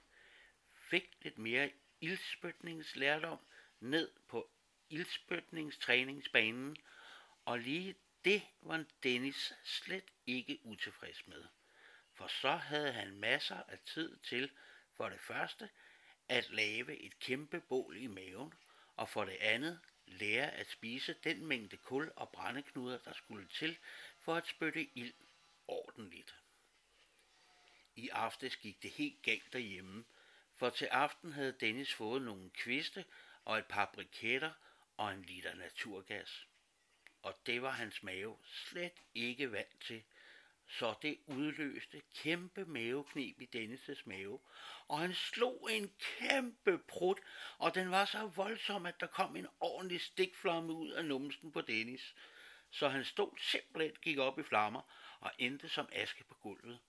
Fik 0.74 1.18
lidt 1.22 1.38
mere 1.38 1.72
ildspytningslærdom 2.02 3.40
ned 3.80 4.12
på 4.28 4.50
ildspytningstræningsbanen, 4.90 6.78
og 7.50 7.60
lige 7.60 7.96
det 8.26 8.42
var 8.62 8.86
Dennis 9.04 9.54
slet 9.64 10.04
ikke 10.28 10.60
utilfreds 10.64 11.28
med. 11.28 11.46
For 12.14 12.28
så 12.28 12.56
havde 12.56 12.92
han 12.92 13.16
masser 13.16 13.64
af 13.68 13.80
tid 13.80 14.18
til 14.18 14.52
for 14.94 15.10
det 15.10 15.20
første 15.20 15.70
at 16.28 16.50
lave 16.50 16.98
et 16.98 17.20
kæmpe 17.20 17.62
bål 17.62 17.98
i 17.98 18.08
maven, 18.08 18.54
og 18.96 19.10
for 19.10 19.26
det 19.26 19.38
andet 19.40 19.80
lære 20.06 20.52
at 20.52 20.70
spise 20.70 21.16
den 21.24 21.46
mængde 21.46 21.78
kul 21.78 22.12
og 22.16 22.30
brændeknuder, 22.30 22.98
der 22.98 23.14
skulle 23.14 23.48
til 23.48 23.78
for 24.20 24.36
at 24.36 24.48
spytte 24.48 24.90
ild 24.96 25.14
ordentligt. 25.68 26.36
I 27.96 28.10
aftes 28.10 28.56
gik 28.56 28.84
det 28.84 28.92
helt 28.92 29.22
galt 29.22 29.54
derhjemme, 29.54 30.06
for 30.56 30.70
til 30.70 30.86
aften 30.86 31.34
havde 31.34 31.52
Dennis 31.60 31.94
fået 31.94 32.22
nogle 32.22 32.50
kviste 32.50 33.06
og 33.46 33.58
et 33.58 33.66
par 33.66 33.92
briketter 33.94 34.52
og 34.98 35.14
en 35.14 35.22
liter 35.22 35.56
naturgas. 35.56 36.49
Og 37.22 37.40
det 37.46 37.62
var 37.62 37.72
hans 37.72 38.04
mave 38.04 38.38
slet 38.46 39.02
ikke 39.16 39.52
vant 39.52 39.82
til, 39.82 40.04
så 40.68 40.94
det 41.02 41.20
udløste 41.26 42.02
kæmpe 42.16 42.66
maveknib 42.66 43.42
i 43.42 43.50
Dennis' 43.56 44.02
mave, 44.06 44.40
og 44.88 45.00
han 45.00 45.14
slog 45.14 45.70
en 45.72 45.92
kæmpe 46.00 46.78
prut, 46.78 47.20
og 47.58 47.76
den 47.76 47.92
var 47.92 48.06
så 48.06 48.28
voldsom, 48.28 48.86
at 48.86 49.00
der 49.00 49.08
kom 49.08 49.36
en 49.36 49.48
ordentlig 49.60 50.02
stikflamme 50.02 50.74
ud 50.74 50.92
af 50.92 51.06
numsen 51.06 51.52
på 51.52 51.62
Dennis, 51.62 52.16
så 52.72 52.90
han 52.90 53.06
stod 53.06 53.38
simpelthen 53.40 53.96
gik 54.02 54.18
op 54.18 54.40
i 54.40 54.44
flammer 54.44 54.82
og 55.20 55.32
endte 55.38 55.70
som 55.70 55.90
aske 55.92 56.24
på 56.24 56.34
gulvet. 56.34 56.80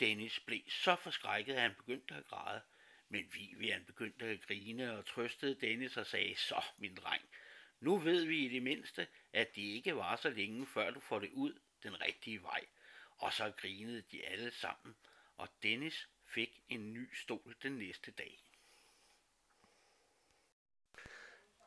Dennis 0.00 0.40
blev 0.40 0.60
så 0.68 0.96
forskrækket, 0.96 1.54
at 1.54 1.60
han 1.60 1.74
begyndte 1.74 2.14
at 2.14 2.24
græde, 2.24 2.60
men 3.08 3.30
Vivian 3.34 3.84
begyndte 3.84 4.26
at 4.26 4.46
grine 4.46 4.98
og 4.98 5.06
trøstede 5.06 5.54
Dennis 5.54 5.96
og 5.96 6.06
sagde, 6.06 6.36
så 6.36 6.64
min 6.78 6.94
dreng, 6.94 7.22
nu 7.84 7.98
ved 7.98 8.24
vi 8.24 8.44
i 8.44 8.48
det 8.48 8.62
mindste, 8.62 9.06
at 9.32 9.54
det 9.56 9.62
ikke 9.62 9.96
var 9.96 10.16
så 10.16 10.30
længe, 10.30 10.66
før 10.66 10.90
du 10.90 11.00
får 11.00 11.18
det 11.18 11.30
ud 11.32 11.60
den 11.82 12.00
rigtige 12.00 12.42
vej. 12.42 12.66
Og 13.16 13.32
så 13.32 13.52
grinede 13.56 14.02
de 14.02 14.26
alle 14.26 14.50
sammen, 14.50 14.96
og 15.36 15.48
Dennis 15.62 16.08
fik 16.24 16.62
en 16.68 16.92
ny 16.92 17.14
stol 17.14 17.56
den 17.62 17.72
næste 17.78 18.10
dag. 18.10 18.40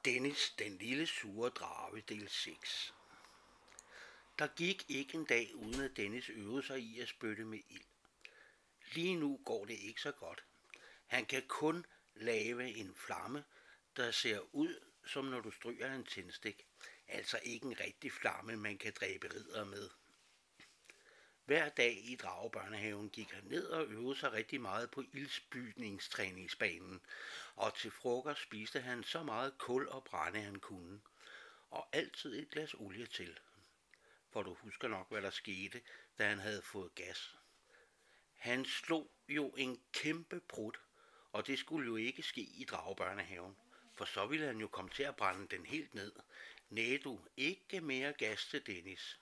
Dennis, 0.05 0.49
den 0.59 0.77
lille 0.77 1.07
sure 1.07 1.49
drage, 1.49 2.01
del 2.01 2.29
6. 2.29 2.93
Der 4.39 4.47
gik 4.47 4.89
ikke 4.89 5.17
en 5.17 5.25
dag, 5.25 5.55
uden 5.55 5.81
at 5.81 5.97
Dennis 5.97 6.29
øvede 6.29 6.63
sig 6.63 6.79
i 6.79 6.99
at 6.99 7.07
spytte 7.07 7.45
med 7.45 7.59
ild. 7.69 7.85
Lige 8.93 9.15
nu 9.15 9.39
går 9.45 9.65
det 9.65 9.73
ikke 9.79 10.01
så 10.01 10.11
godt. 10.11 10.43
Han 11.07 11.25
kan 11.25 11.43
kun 11.47 11.85
lave 12.15 12.69
en 12.69 12.95
flamme, 12.95 13.43
der 13.97 14.11
ser 14.11 14.55
ud 14.55 14.86
som 15.07 15.25
når 15.25 15.41
du 15.41 15.51
stryger 15.51 15.95
en 15.95 16.05
tændstik. 16.05 16.67
Altså 17.07 17.39
ikke 17.43 17.65
en 17.65 17.79
rigtig 17.79 18.11
flamme, 18.11 18.55
man 18.55 18.77
kan 18.77 18.93
dræbe 18.99 19.33
ridder 19.33 19.65
med. 19.65 19.89
Hver 21.45 21.69
dag 21.69 21.97
i 22.03 22.15
dragebørnehaven 22.15 23.09
gik 23.09 23.31
han 23.31 23.43
ned 23.43 23.67
og 23.67 23.87
øvede 23.87 24.19
sig 24.19 24.31
rigtig 24.31 24.61
meget 24.61 24.91
på 24.91 25.03
ildsbygningstræningsbanen, 25.13 27.01
og 27.55 27.75
til 27.75 27.91
frokost 27.91 28.41
spiste 28.41 28.81
han 28.81 29.03
så 29.03 29.23
meget 29.23 29.57
kul 29.57 29.87
og 29.87 30.03
brænde 30.03 30.41
han 30.41 30.59
kunne, 30.59 31.01
og 31.69 31.87
altid 31.93 32.39
et 32.39 32.49
glas 32.49 32.73
olie 32.73 33.05
til. 33.05 33.39
For 34.29 34.43
du 34.43 34.53
husker 34.53 34.87
nok, 34.87 35.11
hvad 35.11 35.21
der 35.21 35.29
skete, 35.29 35.81
da 36.17 36.27
han 36.27 36.39
havde 36.39 36.61
fået 36.61 36.95
gas. 36.95 37.35
Han 38.33 38.65
slog 38.65 39.11
jo 39.29 39.49
en 39.49 39.81
kæmpe 39.93 40.39
brud, 40.39 40.73
og 41.31 41.47
det 41.47 41.59
skulle 41.59 41.87
jo 41.87 41.95
ikke 41.95 42.23
ske 42.23 42.41
i 42.41 42.65
dragebørnehaven, 42.65 43.57
for 43.97 44.05
så 44.05 44.25
ville 44.25 44.45
han 44.45 44.57
jo 44.57 44.67
komme 44.67 44.91
til 44.91 45.03
at 45.03 45.15
brænde 45.15 45.47
den 45.47 45.65
helt 45.65 45.93
ned. 45.93 46.11
Næ 46.69 46.97
du, 47.03 47.19
ikke 47.37 47.81
mere 47.81 48.13
gas 48.13 48.45
til 48.45 48.67
Dennis. 48.67 49.19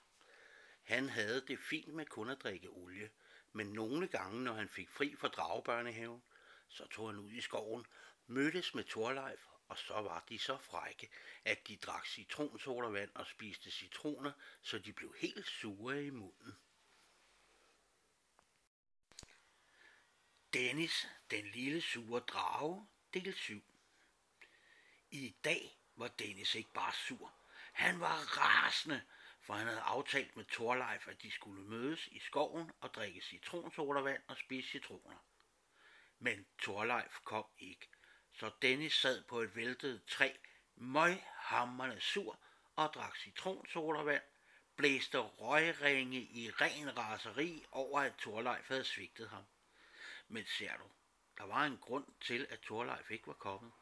Han 0.82 1.08
havde 1.08 1.46
det 1.48 1.58
fint 1.58 1.94
med 1.94 2.06
kun 2.06 2.30
at 2.30 2.42
drikke 2.42 2.68
olie, 2.68 3.10
men 3.52 3.66
nogle 3.66 4.08
gange, 4.08 4.44
når 4.44 4.52
han 4.52 4.68
fik 4.68 4.90
fri 4.90 5.16
fra 5.16 5.28
dragebørnehaven, 5.28 6.22
så 6.68 6.86
tog 6.86 7.08
han 7.08 7.18
ud 7.18 7.30
i 7.30 7.40
skoven, 7.40 7.86
mødtes 8.26 8.74
med 8.74 8.84
Torleif, 8.84 9.46
og 9.68 9.78
så 9.78 9.94
var 9.94 10.24
de 10.28 10.38
så 10.38 10.58
frække, 10.58 11.10
at 11.44 11.68
de 11.68 11.76
drak 11.76 12.06
citronsodavand 12.06 13.10
og 13.14 13.26
spiste 13.26 13.70
citroner, 13.70 14.32
så 14.62 14.78
de 14.78 14.92
blev 14.92 15.14
helt 15.18 15.46
sure 15.46 16.04
i 16.04 16.10
munden. 16.10 16.56
Dennis, 20.52 21.08
den 21.30 21.44
lille 21.44 21.80
sure 21.80 22.20
drage, 22.20 22.86
del 23.14 23.34
7. 23.34 23.62
I 25.10 25.36
dag 25.44 25.78
var 25.96 26.08
Dennis 26.08 26.54
ikke 26.54 26.72
bare 26.72 26.92
sur. 26.92 27.34
Han 27.72 28.00
var 28.00 28.16
rasende, 28.16 29.02
for 29.40 29.54
han 29.54 29.66
havde 29.66 29.80
aftalt 29.80 30.36
med 30.36 30.44
Torleif, 30.44 31.08
at 31.08 31.22
de 31.22 31.30
skulle 31.30 31.62
mødes 31.62 32.06
i 32.06 32.18
skoven 32.18 32.70
og 32.80 32.94
drikke 32.94 33.20
citronsodavand 33.20 34.22
og 34.28 34.36
spise 34.36 34.70
citroner. 34.70 35.26
Men 36.18 36.46
Torleif 36.58 37.18
kom 37.24 37.46
ikke, 37.58 37.88
så 38.32 38.50
Dennis 38.62 38.94
sad 38.94 39.24
på 39.24 39.40
et 39.40 39.56
væltet 39.56 40.04
træ, 40.04 40.32
møghammerne 40.74 42.00
sur 42.00 42.40
og 42.76 42.94
drak 42.94 43.16
citronsodavand, 43.16 44.22
blæste 44.76 45.18
røgringe 45.18 46.20
i 46.20 46.50
ren 46.50 46.96
raseri 46.96 47.64
over, 47.70 48.00
at 48.00 48.14
Torleif 48.18 48.68
havde 48.68 48.84
svigtet 48.84 49.28
ham. 49.28 49.44
Men 50.28 50.46
ser 50.46 50.76
du, 50.76 50.90
der 51.38 51.44
var 51.44 51.64
en 51.64 51.78
grund 51.78 52.06
til, 52.20 52.46
at 52.50 52.60
Torleif 52.60 53.10
ikke 53.10 53.26
var 53.26 53.32
kommet 53.32 53.72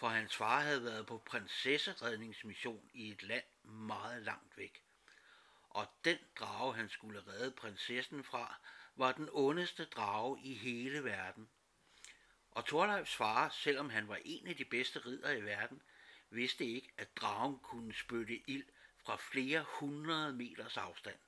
for 0.00 0.08
hans 0.08 0.36
far 0.36 0.60
havde 0.60 0.84
været 0.84 1.06
på 1.06 1.18
prinsesseredningsmission 1.18 2.90
i 2.94 3.10
et 3.10 3.22
land 3.22 3.44
meget 3.64 4.22
langt 4.22 4.56
væk. 4.56 4.82
Og 5.70 5.86
den 6.04 6.18
drage, 6.38 6.74
han 6.74 6.88
skulle 6.88 7.22
redde 7.26 7.50
prinsessen 7.50 8.24
fra, 8.24 8.60
var 8.96 9.12
den 9.12 9.28
ondeste 9.32 9.84
drage 9.84 10.40
i 10.42 10.54
hele 10.54 11.04
verden. 11.04 11.48
Og 12.50 12.66
Thorleifs 12.66 13.14
far, 13.14 13.48
selvom 13.48 13.90
han 13.90 14.08
var 14.08 14.18
en 14.24 14.46
af 14.46 14.56
de 14.56 14.64
bedste 14.64 14.98
ridder 14.98 15.30
i 15.30 15.44
verden, 15.44 15.82
vidste 16.30 16.64
ikke, 16.64 16.92
at 16.98 17.16
dragen 17.16 17.58
kunne 17.58 17.94
spytte 17.94 18.50
ild 18.50 18.66
fra 19.04 19.16
flere 19.16 19.64
hundrede 19.68 20.32
meters 20.32 20.76
afstand. 20.76 21.18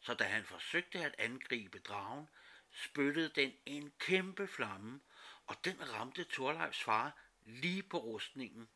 Så 0.00 0.14
da 0.14 0.24
han 0.24 0.44
forsøgte 0.44 0.98
at 0.98 1.14
angribe 1.18 1.78
dragen, 1.78 2.28
spyttede 2.72 3.28
den 3.28 3.52
en 3.66 3.92
kæmpe 3.98 4.46
flamme, 4.46 5.00
og 5.46 5.64
den 5.64 5.92
ramte 5.94 6.24
Thorleifs 6.24 6.82
far 6.82 7.29
lige 7.46 7.82
på 7.82 7.98
rustningen, 7.98 8.68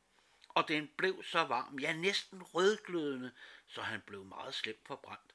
og 0.49 0.69
den 0.69 0.91
blev 0.97 1.23
så 1.25 1.45
varm, 1.45 1.79
ja 1.79 1.93
næsten 1.93 2.43
rødglødende, 2.43 3.33
så 3.67 3.83
han 3.83 4.01
blev 4.01 4.25
meget 4.25 4.55
slemt 4.55 4.87
forbrændt, 4.87 5.35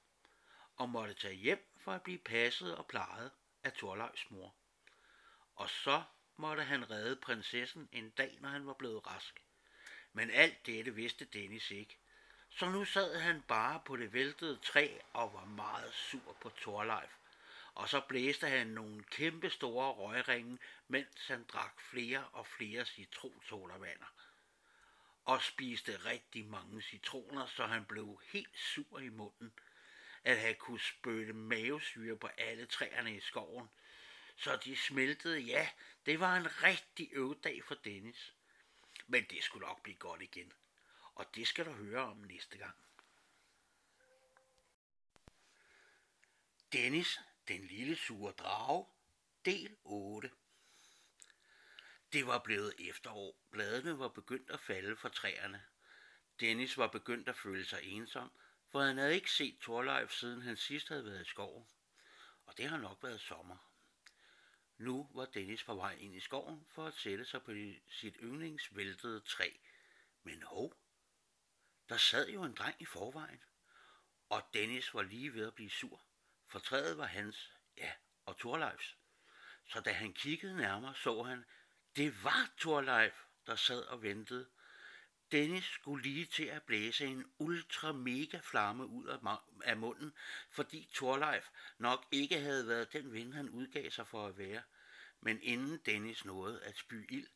og 0.75 0.89
måtte 0.89 1.13
tage 1.13 1.33
hjem 1.33 1.67
for 1.77 1.91
at 1.91 2.01
blive 2.01 2.17
passet 2.17 2.75
og 2.75 2.85
plejet 2.85 3.31
af 3.63 3.73
Torløjs 3.73 4.31
mor. 4.31 4.55
Og 5.55 5.69
så 5.69 6.03
måtte 6.37 6.63
han 6.63 6.89
redde 6.89 7.15
prinsessen 7.15 7.89
en 7.91 8.09
dag, 8.09 8.37
når 8.41 8.49
han 8.49 8.67
var 8.67 8.73
blevet 8.73 9.07
rask. 9.07 9.43
Men 10.13 10.31
alt 10.31 10.65
dette 10.65 10.95
vidste 10.95 11.25
Dennis 11.25 11.71
ikke, 11.71 11.97
så 12.49 12.69
nu 12.69 12.85
sad 12.85 13.19
han 13.19 13.41
bare 13.41 13.81
på 13.85 13.95
det 13.95 14.13
væltede 14.13 14.59
træ 14.63 14.97
og 15.13 15.33
var 15.33 15.45
meget 15.45 15.93
sur 15.93 16.37
på 16.41 16.49
Torleif 16.49 17.18
og 17.79 17.89
så 17.89 18.01
blæste 18.07 18.47
han 18.47 18.67
nogle 18.67 19.03
kæmpe 19.03 19.49
store 19.49 19.91
røgringe, 19.91 20.59
mens 20.87 21.27
han 21.27 21.43
drak 21.43 21.81
flere 21.81 22.27
og 22.27 22.47
flere 22.47 22.85
citronsolavander 22.85 24.13
og 25.25 25.41
spiste 25.41 26.05
rigtig 26.05 26.45
mange 26.45 26.81
citroner, 26.81 27.47
så 27.47 27.65
han 27.65 27.85
blev 27.85 28.21
helt 28.23 28.57
sur 28.57 28.99
i 28.99 29.09
munden, 29.09 29.53
at 30.23 30.39
han 30.39 30.55
kunne 30.55 30.79
spytte 30.79 31.33
mavesyre 31.33 32.17
på 32.17 32.27
alle 32.27 32.65
træerne 32.65 33.15
i 33.15 33.19
skoven, 33.19 33.69
så 34.35 34.55
de 34.55 34.75
smeltede. 34.75 35.39
Ja, 35.39 35.69
det 36.05 36.19
var 36.19 36.37
en 36.37 36.63
rigtig 36.63 37.09
øvdag 37.11 37.63
for 37.63 37.75
Dennis. 37.75 38.33
Men 39.07 39.23
det 39.23 39.43
skulle 39.43 39.67
nok 39.67 39.83
blive 39.83 39.97
godt 39.97 40.21
igen, 40.21 40.53
og 41.15 41.35
det 41.35 41.47
skal 41.47 41.65
du 41.65 41.71
høre 41.71 42.01
om 42.01 42.17
næste 42.17 42.57
gang. 42.57 42.75
Dennis 46.73 47.19
den 47.49 47.67
lille 47.67 47.95
sure 47.95 48.31
drage, 48.31 48.85
del 49.45 49.77
8. 49.83 50.31
Det 52.13 52.27
var 52.27 52.39
blevet 52.39 52.73
efterår. 52.89 53.35
Bladene 53.51 53.99
var 53.99 54.07
begyndt 54.07 54.49
at 54.51 54.59
falde 54.59 54.95
fra 54.95 55.09
træerne. 55.09 55.65
Dennis 56.39 56.77
var 56.77 56.87
begyndt 56.87 57.29
at 57.29 57.35
føle 57.35 57.65
sig 57.65 57.83
ensom, 57.83 58.31
for 58.67 58.81
han 58.81 58.97
havde 58.97 59.15
ikke 59.15 59.31
set 59.31 59.59
Torleif 59.61 60.11
siden 60.11 60.41
han 60.41 60.57
sidst 60.57 60.89
havde 60.89 61.05
været 61.05 61.21
i 61.21 61.29
skoven. 61.29 61.67
Og 62.45 62.57
det 62.57 62.69
har 62.69 62.77
nok 62.77 63.03
været 63.03 63.21
sommer. 63.21 63.57
Nu 64.77 65.09
var 65.13 65.25
Dennis 65.25 65.63
på 65.63 65.75
vej 65.75 65.95
ind 65.95 66.15
i 66.15 66.19
skoven 66.19 66.65
for 66.69 66.85
at 66.85 66.93
sætte 66.93 67.25
sig 67.25 67.43
på 67.43 67.51
sit 67.87 68.17
yndlingsvæltede 68.21 69.21
træ. 69.21 69.49
Men 70.23 70.43
hov, 70.43 70.73
der 71.89 71.97
sad 71.97 72.29
jo 72.29 72.43
en 72.43 72.53
dreng 72.53 72.75
i 72.79 72.85
forvejen, 72.85 73.43
og 74.29 74.43
Dennis 74.53 74.93
var 74.93 75.01
lige 75.01 75.33
ved 75.33 75.47
at 75.47 75.55
blive 75.55 75.69
sur 75.69 76.08
for 76.49 76.59
træet 76.59 76.97
var 76.97 77.05
hans, 77.05 77.51
ja, 77.77 77.91
og 78.25 78.37
Torleifs. 78.37 78.97
Så 79.67 79.79
da 79.79 79.91
han 79.91 80.13
kiggede 80.13 80.57
nærmere, 80.57 80.95
så 80.95 81.23
han, 81.23 81.45
det 81.95 82.23
var 82.23 82.51
Torleif, 82.57 83.13
der 83.45 83.55
sad 83.55 83.81
og 83.81 84.03
ventede. 84.03 84.47
Dennis 85.31 85.63
skulle 85.65 86.03
lige 86.03 86.25
til 86.25 86.43
at 86.43 86.63
blæse 86.63 87.05
en 87.05 87.31
ultra 87.37 87.91
mega 87.91 88.39
flamme 88.43 88.85
ud 88.85 89.19
af 89.63 89.77
munden, 89.77 90.13
fordi 90.49 90.89
Torleif 90.93 91.49
nok 91.77 92.07
ikke 92.11 92.39
havde 92.39 92.67
været 92.67 92.93
den 92.93 93.13
ven, 93.13 93.33
han 93.33 93.49
udgav 93.49 93.91
sig 93.91 94.07
for 94.07 94.27
at 94.27 94.37
være. 94.37 94.61
Men 95.21 95.41
inden 95.41 95.77
Dennis 95.85 96.25
nåede 96.25 96.63
at 96.63 96.77
spy 96.77 97.13
ild, 97.13 97.27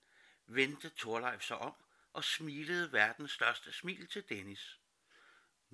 vendte 0.45 0.89
Torleif 0.89 1.41
sig 1.41 1.57
om 1.57 1.73
og 2.13 2.23
smilede 2.23 2.91
verdens 2.91 3.31
største 3.31 3.73
smil 3.73 4.07
til 4.07 4.29
Dennis. 4.29 4.79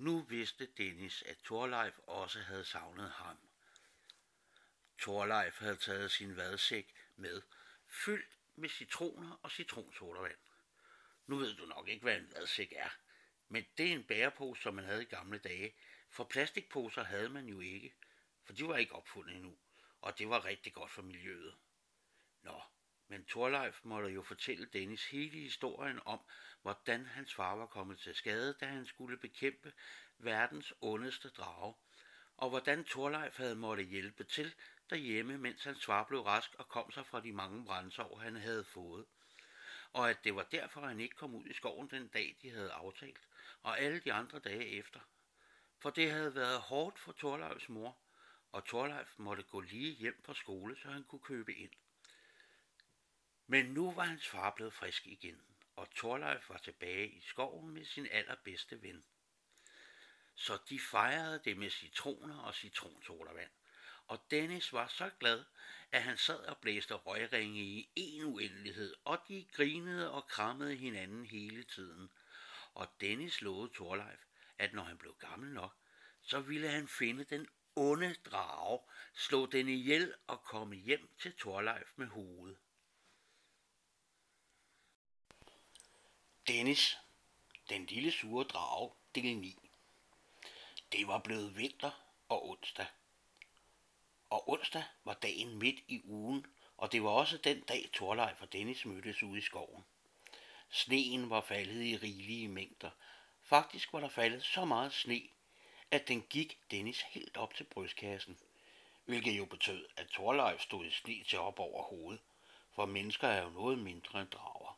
Nu 0.00 0.20
vidste 0.20 0.66
Dennis, 0.66 1.22
at 1.22 1.38
Torleif 1.44 1.98
også 1.98 2.40
havde 2.40 2.64
savnet 2.64 3.10
ham. 3.10 3.36
Torleif 4.98 5.58
havde 5.58 5.76
taget 5.76 6.10
sin 6.10 6.36
vadsæk 6.36 6.94
med, 7.16 7.42
fyldt 7.86 8.38
med 8.54 8.68
citroner 8.68 9.40
og 9.42 9.50
citronsodavand. 9.50 10.38
Nu 11.26 11.36
ved 11.36 11.54
du 11.54 11.66
nok 11.66 11.88
ikke, 11.88 12.02
hvad 12.02 12.16
en 12.16 12.32
vadsæk 12.32 12.72
er, 12.76 12.88
men 13.48 13.66
det 13.78 13.88
er 13.88 13.92
en 13.92 14.04
bærepose, 14.04 14.62
som 14.62 14.74
man 14.74 14.84
havde 14.84 15.02
i 15.02 15.06
gamle 15.06 15.38
dage, 15.38 15.74
for 16.10 16.24
plastikposer 16.24 17.02
havde 17.02 17.28
man 17.28 17.46
jo 17.46 17.60
ikke. 17.60 17.94
for 18.44 18.52
de 18.52 18.68
var 18.68 18.76
ikke 18.76 18.94
opfundet 18.94 19.36
endnu, 19.36 19.58
og 20.00 20.18
det 20.18 20.28
var 20.28 20.44
rigtig 20.44 20.72
godt 20.72 20.90
for 20.90 21.02
miljøet. 21.02 21.58
Nå, 22.42 22.62
men 23.08 23.24
Thorleif 23.24 23.80
måtte 23.82 24.08
jo 24.08 24.22
fortælle 24.22 24.66
Dennis 24.66 25.06
hele 25.06 25.38
historien 25.38 26.00
om, 26.04 26.20
hvordan 26.62 27.06
hans 27.06 27.34
far 27.34 27.56
var 27.56 27.66
kommet 27.66 27.98
til 27.98 28.14
skade, 28.14 28.54
da 28.60 28.66
han 28.66 28.86
skulle 28.86 29.16
bekæmpe 29.16 29.72
verdens 30.18 30.72
ondeste 30.80 31.28
drage, 31.28 31.74
og 32.36 32.48
hvordan 32.48 32.84
Torleif 32.84 33.36
havde 33.36 33.56
måtte 33.56 33.82
hjælpe 33.82 34.24
til 34.24 34.54
derhjemme, 34.90 35.38
mens 35.38 35.64
hans 35.64 35.86
far 35.86 36.04
blev 36.04 36.20
rask 36.20 36.54
og 36.54 36.68
kom 36.68 36.90
sig 36.90 37.06
fra 37.06 37.20
de 37.20 37.32
mange 37.32 37.64
brændsår, 37.64 38.18
han 38.18 38.36
havde 38.36 38.64
fået. 38.64 39.06
Og 39.92 40.10
at 40.10 40.24
det 40.24 40.34
var 40.34 40.42
derfor, 40.42 40.80
han 40.80 41.00
ikke 41.00 41.16
kom 41.16 41.34
ud 41.34 41.46
i 41.46 41.54
skoven 41.54 41.90
den 41.90 42.08
dag, 42.08 42.36
de 42.42 42.50
havde 42.50 42.72
aftalt, 42.72 43.28
og 43.62 43.80
alle 43.80 44.00
de 44.00 44.12
andre 44.12 44.38
dage 44.38 44.66
efter. 44.66 45.00
For 45.78 45.90
det 45.90 46.10
havde 46.10 46.34
været 46.34 46.60
hårdt 46.60 46.98
for 46.98 47.12
Torleifs 47.12 47.68
mor, 47.68 47.98
og 48.52 48.64
Torleif 48.64 49.14
måtte 49.16 49.42
gå 49.42 49.60
lige 49.60 49.92
hjem 49.92 50.22
fra 50.24 50.34
skole, 50.34 50.76
så 50.76 50.88
han 50.88 51.04
kunne 51.04 51.20
købe 51.20 51.54
ind. 51.54 51.72
Men 53.46 53.66
nu 53.66 53.92
var 53.92 54.04
hans 54.04 54.28
far 54.28 54.50
blevet 54.50 54.72
frisk 54.72 55.06
igen, 55.06 55.42
og 55.76 55.90
Thorleif 55.90 56.50
var 56.50 56.58
tilbage 56.58 57.08
i 57.08 57.20
skoven 57.20 57.74
med 57.74 57.84
sin 57.84 58.06
allerbedste 58.10 58.82
ven. 58.82 59.04
Så 60.34 60.58
de 60.68 60.80
fejrede 60.80 61.40
det 61.44 61.56
med 61.56 61.70
citroner 61.70 62.38
og 62.38 62.54
citronsodavand. 62.54 63.50
Og 64.06 64.20
Dennis 64.30 64.72
var 64.72 64.86
så 64.86 65.10
glad, 65.20 65.44
at 65.92 66.02
han 66.02 66.16
sad 66.16 66.38
og 66.38 66.58
blæste 66.58 66.94
røgringe 66.94 67.60
i 67.60 67.90
en 67.94 68.24
uendelighed, 68.24 68.94
og 69.04 69.18
de 69.28 69.46
grinede 69.52 70.10
og 70.10 70.26
krammede 70.26 70.76
hinanden 70.76 71.24
hele 71.24 71.62
tiden. 71.62 72.10
Og 72.74 72.88
Dennis 73.00 73.40
lovede 73.40 73.74
Thorleif, 73.74 74.20
at 74.58 74.72
når 74.72 74.82
han 74.82 74.98
blev 74.98 75.16
gammel 75.18 75.50
nok, 75.50 75.76
så 76.22 76.40
ville 76.40 76.68
han 76.68 76.88
finde 76.88 77.24
den 77.24 77.48
onde 77.76 78.14
drage, 78.14 78.80
slå 79.14 79.46
den 79.46 79.68
ihjel 79.68 80.14
og 80.26 80.42
komme 80.42 80.76
hjem 80.76 81.08
til 81.18 81.32
Thorleif 81.38 81.92
med 81.96 82.06
hovedet. 82.06 82.58
Dennis, 86.50 86.98
den 87.68 87.86
lille 87.86 88.10
sure 88.12 88.44
drage, 88.44 88.90
del 89.14 89.36
9. 89.36 89.70
Det 90.92 91.06
var 91.06 91.18
blevet 91.18 91.56
vinter 91.56 91.90
og 92.28 92.48
onsdag. 92.48 92.86
Og 94.30 94.48
onsdag 94.48 94.82
var 95.04 95.14
dagen 95.14 95.58
midt 95.58 95.80
i 95.88 96.00
ugen, 96.04 96.46
og 96.76 96.92
det 96.92 97.02
var 97.02 97.10
også 97.10 97.36
den 97.36 97.60
dag 97.60 97.90
Torleif 97.92 98.42
og 98.42 98.52
Dennis 98.52 98.84
mødtes 98.84 99.22
ude 99.22 99.38
i 99.38 99.42
skoven. 99.42 99.84
Sneen 100.70 101.30
var 101.30 101.40
faldet 101.40 101.82
i 101.82 101.96
rigelige 101.96 102.48
mængder. 102.48 102.90
Faktisk 103.42 103.92
var 103.92 104.00
der 104.00 104.08
faldet 104.08 104.44
så 104.44 104.64
meget 104.64 104.92
sne, 104.92 105.22
at 105.90 106.08
den 106.08 106.22
gik 106.22 106.58
Dennis 106.70 107.02
helt 107.02 107.36
op 107.36 107.54
til 107.54 107.64
brystkassen, 107.64 108.38
hvilket 109.04 109.38
jo 109.38 109.44
betød, 109.44 109.86
at 109.96 110.08
Torleif 110.08 110.60
stod 110.60 110.86
i 110.86 110.90
sne 110.90 111.24
til 111.24 111.38
op 111.38 111.58
over 111.58 111.82
hovedet, 111.82 112.20
for 112.72 112.86
mennesker 112.86 113.28
er 113.28 113.42
jo 113.42 113.50
noget 113.50 113.78
mindre 113.78 114.20
end 114.20 114.28
drager. 114.28 114.69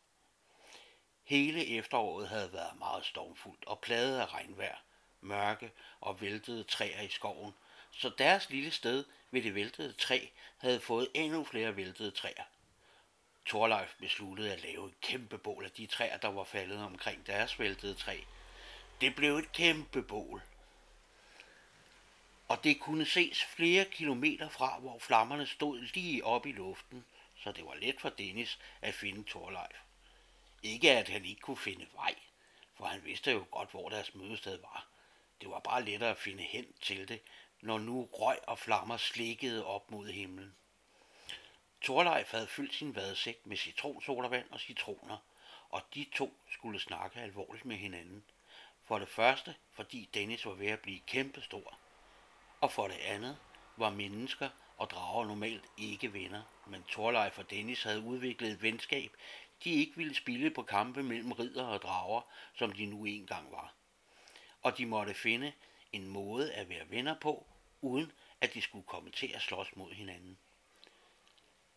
Hele 1.25 1.67
efteråret 1.67 2.29
havde 2.29 2.52
været 2.52 2.79
meget 2.79 3.05
stormfuldt 3.05 3.64
og 3.64 3.81
pladet 3.81 4.19
af 4.19 4.35
regnvejr, 4.35 4.76
mørke 5.21 5.73
og 6.00 6.21
væltede 6.21 6.64
træer 6.64 7.00
i 7.00 7.09
skoven, 7.09 7.55
så 7.91 8.09
deres 8.19 8.50
lille 8.50 8.71
sted 8.71 9.05
ved 9.31 9.43
det 9.43 9.55
væltede 9.55 9.93
træ 9.93 10.26
havde 10.59 10.81
fået 10.81 11.09
endnu 11.14 11.45
flere 11.45 11.76
væltede 11.76 12.11
træer. 12.11 12.45
Torleif 13.47 13.95
besluttede 13.99 14.52
at 14.52 14.62
lave 14.62 14.88
et 14.88 15.00
kæmpe 15.00 15.38
bål 15.38 15.64
af 15.64 15.71
de 15.71 15.87
træer, 15.87 16.17
der 16.17 16.29
var 16.29 16.45
faldet 16.45 16.79
omkring 16.79 17.26
deres 17.26 17.59
væltede 17.59 17.95
træ. 17.95 18.19
Det 19.00 19.14
blev 19.14 19.37
et 19.37 19.52
kæmpe 19.52 20.02
bål. 20.02 20.43
Og 22.49 22.64
det 22.64 22.81
kunne 22.81 23.07
ses 23.07 23.45
flere 23.45 23.85
kilometer 23.85 24.49
fra, 24.49 24.79
hvor 24.79 24.99
flammerne 24.99 25.47
stod 25.47 25.79
lige 25.79 26.25
op 26.25 26.47
i 26.47 26.52
luften, 26.52 27.05
så 27.37 27.52
det 27.52 27.64
var 27.64 27.75
let 27.75 28.00
for 28.00 28.09
Dennis 28.09 28.59
at 28.83 28.95
finde 28.95 29.25
Torleif. 29.25 29.76
Ikke 30.62 30.90
at 30.90 31.09
han 31.09 31.25
ikke 31.25 31.40
kunne 31.40 31.57
finde 31.57 31.87
vej, 31.95 32.14
for 32.75 32.85
han 32.85 33.04
vidste 33.04 33.31
jo 33.31 33.45
godt, 33.50 33.71
hvor 33.71 33.88
deres 33.88 34.14
mødested 34.14 34.59
var. 34.59 34.87
Det 35.40 35.50
var 35.50 35.59
bare 35.61 35.85
lettere 35.85 36.11
at 36.11 36.19
finde 36.19 36.42
hen 36.42 36.73
til 36.81 37.09
det, 37.09 37.21
når 37.61 37.78
nu 37.78 38.08
røg 38.13 38.39
og 38.47 38.58
flammer 38.58 38.97
slikkede 38.97 39.67
op 39.67 39.91
mod 39.91 40.08
himlen. 40.08 40.54
Torleif 41.80 42.30
havde 42.30 42.47
fyldt 42.47 42.75
sin 42.75 42.95
vadsæk 42.95 43.47
med 43.47 43.56
citronsodavand 43.56 44.50
og 44.50 44.60
citroner, 44.60 45.17
og 45.69 45.82
de 45.95 46.06
to 46.15 46.34
skulle 46.50 46.80
snakke 46.80 47.21
alvorligt 47.21 47.65
med 47.65 47.76
hinanden. 47.76 48.25
For 48.84 48.99
det 48.99 49.08
første, 49.08 49.54
fordi 49.73 50.08
Dennis 50.15 50.47
var 50.47 50.52
ved 50.52 50.67
at 50.67 50.80
blive 50.80 51.00
kæmpestor, 51.06 51.78
og 52.60 52.73
for 52.73 52.89
det 52.89 52.99
andet 52.99 53.39
var 53.76 53.91
mennesker 53.91 54.49
og 54.76 54.91
drager 54.91 55.26
normalt 55.26 55.65
ikke 55.76 56.13
venner, 56.13 56.43
men 56.67 56.82
Torleif 56.82 57.39
og 57.39 57.50
Dennis 57.50 57.82
havde 57.82 58.00
udviklet 58.00 58.50
et 58.50 58.63
venskab, 58.63 59.17
de 59.64 59.70
ikke 59.70 59.96
ville 59.96 60.14
spille 60.14 60.50
på 60.50 60.62
kampe 60.62 61.02
mellem 61.02 61.32
ridder 61.32 61.64
og 61.64 61.82
drager, 61.82 62.22
som 62.54 62.72
de 62.72 62.86
nu 62.86 63.04
engang 63.04 63.52
var. 63.52 63.75
Og 64.62 64.78
de 64.78 64.86
måtte 64.86 65.14
finde 65.14 65.52
en 65.92 66.06
måde 66.06 66.52
at 66.52 66.68
være 66.68 66.90
venner 66.90 67.14
på, 67.20 67.46
uden 67.80 68.12
at 68.40 68.54
de 68.54 68.62
skulle 68.62 68.86
komme 68.86 69.10
til 69.10 69.32
at 69.34 69.42
slås 69.42 69.76
mod 69.76 69.92
hinanden. 69.92 70.38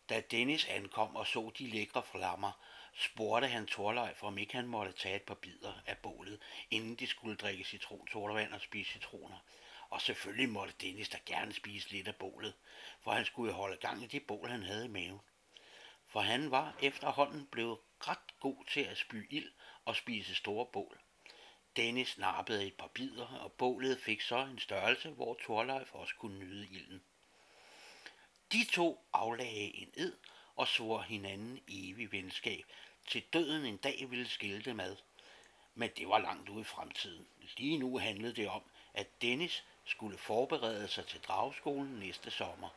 Da 0.08 0.20
Dennis 0.20 0.64
ankom 0.64 1.16
og 1.16 1.26
så 1.26 1.50
de 1.58 1.66
lækre 1.66 2.02
flammer, 2.02 2.52
spurgte 2.94 3.48
han 3.48 3.66
Torleif, 3.66 4.22
om 4.22 4.38
ikke 4.38 4.54
han 4.54 4.66
måtte 4.66 4.92
tage 4.92 5.16
et 5.16 5.22
par 5.22 5.34
bidder 5.34 5.72
af 5.86 5.98
bålet, 5.98 6.40
inden 6.70 6.94
de 6.94 7.06
skulle 7.06 7.36
drikke 7.36 7.64
citronsodavand 7.64 8.52
og 8.52 8.60
spise 8.60 8.92
citroner. 8.92 9.38
Og 9.90 10.00
selvfølgelig 10.00 10.48
måtte 10.48 10.74
Dennis 10.80 11.08
da 11.08 11.18
gerne 11.26 11.52
spise 11.52 11.90
lidt 11.90 12.08
af 12.08 12.16
bålet, 12.16 12.54
for 13.00 13.10
han 13.10 13.24
skulle 13.24 13.52
holde 13.52 13.76
gang 13.76 14.02
i 14.02 14.06
det 14.06 14.26
bål, 14.26 14.48
han 14.48 14.62
havde 14.62 14.84
i 14.84 14.88
maven. 14.88 15.20
For 16.16 16.20
han 16.20 16.50
var 16.50 16.74
efterhånden 16.82 17.46
blevet 17.46 17.78
ret 18.00 18.40
god 18.40 18.64
til 18.64 18.80
at 18.80 18.98
spy 18.98 19.26
ild 19.30 19.52
og 19.84 19.96
spise 19.96 20.34
store 20.34 20.66
bål. 20.66 21.00
Dennis 21.76 22.18
nappede 22.18 22.66
et 22.66 22.74
par 22.74 22.86
bidder, 22.86 23.26
og 23.26 23.52
bålet 23.52 24.00
fik 24.00 24.20
så 24.20 24.38
en 24.38 24.58
størrelse, 24.58 25.10
hvor 25.10 25.34
Torleif 25.34 25.94
også 25.94 26.14
kunne 26.18 26.38
nyde 26.38 26.68
ilden. 26.70 27.04
De 28.52 28.64
to 28.72 29.06
aflagde 29.12 29.76
en 29.76 29.92
ed 29.94 30.16
og 30.54 30.68
svor 30.68 31.00
hinanden 31.00 31.60
evig 31.68 32.12
venskab, 32.12 32.64
til 33.08 33.22
døden 33.32 33.64
en 33.64 33.76
dag 33.76 34.10
ville 34.10 34.28
skille 34.28 34.62
dem 34.62 34.80
ad. 34.80 34.96
Men 35.74 35.90
det 35.96 36.08
var 36.08 36.18
langt 36.18 36.48
ude 36.48 36.60
i 36.60 36.64
fremtiden. 36.64 37.26
Lige 37.56 37.78
nu 37.78 37.98
handlede 37.98 38.34
det 38.34 38.48
om, 38.48 38.62
at 38.94 39.22
Dennis 39.22 39.64
skulle 39.84 40.18
forberede 40.18 40.88
sig 40.88 41.06
til 41.06 41.20
dragskolen 41.20 41.98
næste 41.98 42.30
sommer, 42.30 42.68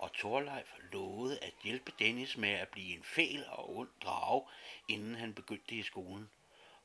og 0.00 0.12
Torleif 0.12 0.72
lovede 0.92 1.38
at 1.44 1.54
hjælpe 1.62 1.92
Dennis 1.98 2.36
med 2.36 2.50
at 2.50 2.68
blive 2.68 2.96
en 2.96 3.04
fæl 3.04 3.46
og 3.48 3.76
ond 3.76 3.88
drage, 4.04 4.48
inden 4.88 5.14
han 5.14 5.34
begyndte 5.34 5.74
i 5.74 5.82
skolen 5.82 6.30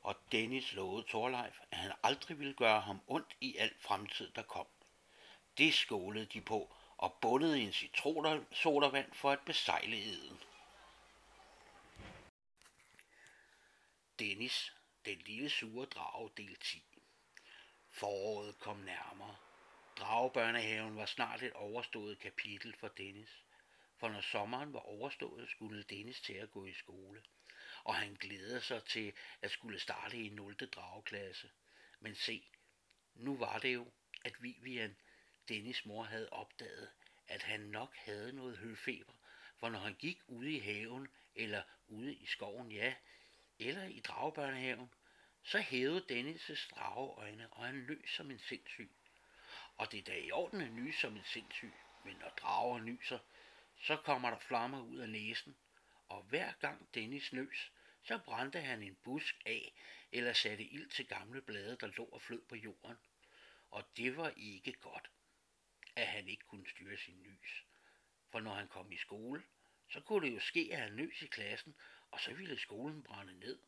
og 0.02 0.16
Dennis 0.32 0.72
lovede 0.72 1.06
Torleif, 1.08 1.60
at 1.70 1.78
han 1.78 1.92
aldrig 2.02 2.38
ville 2.38 2.54
gøre 2.54 2.80
ham 2.80 3.00
ondt 3.06 3.36
i 3.40 3.56
al 3.56 3.74
fremtid, 3.80 4.30
der 4.30 4.42
kom. 4.42 4.66
Det 5.58 5.74
skålede 5.74 6.26
de 6.26 6.40
på 6.40 6.74
og 6.96 7.12
bundede 7.20 7.60
en 7.60 7.72
citronsoldervand 7.72 9.12
for 9.12 9.30
at 9.30 9.40
besejle 9.40 9.96
eden. 9.96 10.40
Dennis, 14.18 14.72
den 15.04 15.18
lille 15.18 15.50
sure 15.50 15.86
drage, 15.86 16.30
del 16.36 16.56
10. 16.56 16.82
Foråret 17.90 18.58
kom 18.58 18.76
nærmere. 18.76 19.36
Dragebørnehaven 19.96 20.96
var 20.96 21.06
snart 21.06 21.42
et 21.42 21.52
overstået 21.52 22.18
kapitel 22.18 22.76
for 22.76 22.88
Dennis. 22.88 23.44
For 23.96 24.08
når 24.08 24.20
sommeren 24.20 24.72
var 24.72 24.80
overstået, 24.80 25.48
skulle 25.48 25.82
Dennis 25.82 26.20
til 26.20 26.34
at 26.34 26.50
gå 26.50 26.66
i 26.66 26.72
skole– 26.72 27.22
og 27.86 27.94
han 27.94 28.14
glædede 28.14 28.60
sig 28.60 28.84
til 28.84 29.12
at 29.42 29.50
skulle 29.50 29.80
starte 29.80 30.22
i 30.22 30.28
0. 30.28 30.54
drageklasse. 30.54 31.50
Men 32.00 32.14
se, 32.14 32.50
nu 33.14 33.36
var 33.36 33.58
det 33.58 33.74
jo, 33.74 33.92
at 34.24 34.42
Vivian, 34.42 34.96
Dennis 35.48 35.86
mor, 35.86 36.04
havde 36.04 36.32
opdaget, 36.32 36.90
at 37.28 37.42
han 37.42 37.60
nok 37.60 37.96
havde 37.96 38.32
noget 38.32 38.56
høfeber, 38.56 39.12
for 39.56 39.68
når 39.68 39.78
han 39.78 39.94
gik 39.94 40.18
ude 40.26 40.52
i 40.52 40.58
haven, 40.58 41.08
eller 41.34 41.62
ude 41.88 42.14
i 42.14 42.26
skoven, 42.26 42.72
ja, 42.72 42.94
eller 43.58 43.84
i 43.84 44.00
dragebørnehaven, 44.00 44.90
så 45.42 45.58
hævede 45.58 46.04
Dennis' 46.10 46.68
drageøjne, 46.70 47.48
og 47.52 47.64
han 47.64 47.86
løs 47.86 48.10
som 48.10 48.30
en 48.30 48.38
sindssyg. 48.38 48.90
Og 49.76 49.92
det 49.92 49.98
er 49.98 50.02
da 50.02 50.18
i 50.18 50.30
orden 50.30 50.60
at 50.60 50.72
nyse 50.72 51.00
som 51.00 51.16
en 51.16 51.24
sindssyg, 51.24 51.72
men 52.04 52.16
når 52.16 52.28
drager 52.28 52.78
nyser, 52.78 53.18
så 53.76 53.96
kommer 53.96 54.30
der 54.30 54.38
flammer 54.38 54.82
ud 54.82 54.98
af 54.98 55.08
næsen, 55.08 55.56
og 56.08 56.22
hver 56.22 56.52
gang 56.52 56.94
Dennis 56.94 57.32
nøs, 57.32 57.72
så 58.02 58.18
brændte 58.18 58.60
han 58.60 58.82
en 58.82 58.96
busk 59.04 59.42
af, 59.46 59.74
eller 60.12 60.32
satte 60.32 60.64
ild 60.64 60.90
til 60.90 61.06
gamle 61.06 61.42
blade, 61.42 61.76
der 61.80 61.86
lå 61.86 62.04
og 62.04 62.22
flød 62.22 62.42
på 62.42 62.56
jorden. 62.56 62.96
Og 63.70 63.96
det 63.96 64.16
var 64.16 64.32
ikke 64.36 64.72
godt, 64.72 65.10
at 65.96 66.06
han 66.06 66.28
ikke 66.28 66.44
kunne 66.44 66.68
styre 66.70 66.96
sin 66.96 67.22
nys. 67.22 67.64
For 68.28 68.40
når 68.40 68.54
han 68.54 68.68
kom 68.68 68.92
i 68.92 68.96
skole, 68.96 69.42
så 69.88 70.00
kunne 70.00 70.26
det 70.26 70.34
jo 70.34 70.40
ske, 70.40 70.68
at 70.72 70.78
han 70.78 70.92
nøs 70.92 71.22
i 71.22 71.26
klassen, 71.26 71.76
og 72.10 72.20
så 72.20 72.34
ville 72.34 72.58
skolen 72.58 73.02
brænde 73.02 73.38
ned. 73.38 73.58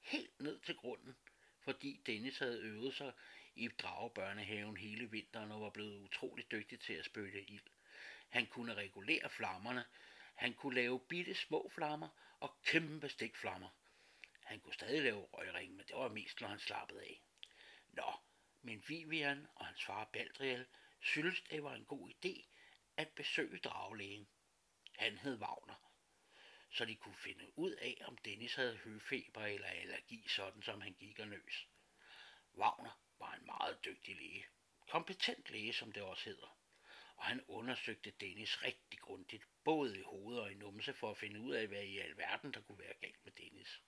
Helt 0.00 0.40
ned 0.40 0.60
til 0.60 0.76
grunden, 0.76 1.16
fordi 1.68 2.00
Dennis 2.06 2.38
havde 2.38 2.60
øvet 2.60 2.94
sig 2.94 3.12
i 3.54 3.68
dragebørnehaven 3.68 4.76
hele 4.76 5.10
vinteren 5.10 5.52
og 5.52 5.60
var 5.60 5.70
blevet 5.70 5.96
utrolig 5.96 6.50
dygtig 6.50 6.80
til 6.80 6.92
at 6.92 7.04
spytte 7.04 7.50
ild. 7.50 7.66
Han 8.28 8.46
kunne 8.46 8.74
regulere 8.74 9.28
flammerne, 9.30 9.84
han 10.34 10.54
kunne 10.54 10.74
lave 10.74 11.00
bitte 11.00 11.34
små 11.34 11.70
flammer 11.74 12.08
og 12.40 12.56
kæmpe 12.62 13.08
stikflammer. 13.08 13.68
Han 14.44 14.60
kunne 14.60 14.74
stadig 14.74 15.02
lave 15.02 15.26
røgring, 15.32 15.76
men 15.76 15.86
det 15.86 15.96
var 15.96 16.08
mest, 16.08 16.40
når 16.40 16.48
han 16.48 16.58
slappede 16.58 17.00
af. 17.00 17.22
Nå, 17.92 18.12
men 18.62 18.84
Vivian 18.88 19.46
og 19.54 19.66
hans 19.66 19.84
far 19.84 20.04
Baldriel 20.04 20.66
syntes, 21.00 21.40
det 21.40 21.62
var 21.62 21.74
en 21.74 21.84
god 21.84 22.10
idé 22.10 22.46
at 22.96 23.08
besøge 23.08 23.58
dragelægen. 23.58 24.28
Han 24.96 25.18
hed 25.18 25.38
Wagner, 25.38 25.87
så 26.70 26.84
de 26.84 26.96
kunne 26.96 27.14
finde 27.14 27.58
ud 27.58 27.70
af, 27.70 28.02
om 28.04 28.16
Dennis 28.16 28.54
havde 28.54 28.76
høfeber 28.76 29.44
eller 29.44 29.66
allergi, 29.66 30.28
sådan 30.28 30.62
som 30.62 30.80
han 30.80 30.92
gik 30.92 31.18
og 31.18 31.28
nøs. 31.28 31.68
Wagner 32.54 33.00
var 33.18 33.34
en 33.34 33.46
meget 33.46 33.84
dygtig 33.84 34.16
læge. 34.16 34.46
Kompetent 34.88 35.50
læge, 35.50 35.72
som 35.72 35.92
det 35.92 36.02
også 36.02 36.24
hedder. 36.24 36.58
Og 37.16 37.24
han 37.24 37.44
undersøgte 37.48 38.10
Dennis 38.10 38.62
rigtig 38.62 39.00
grundigt, 39.00 39.44
både 39.64 39.98
i 39.98 40.02
hoved 40.02 40.38
og 40.38 40.52
i 40.52 40.54
numse, 40.54 40.94
for 40.94 41.10
at 41.10 41.16
finde 41.16 41.40
ud 41.40 41.54
af, 41.54 41.66
hvad 41.66 41.82
i 41.82 41.98
alverden 41.98 42.54
der 42.54 42.60
kunne 42.60 42.78
være 42.78 42.94
galt 43.00 43.24
med 43.24 43.32
Dennis. 43.32 43.80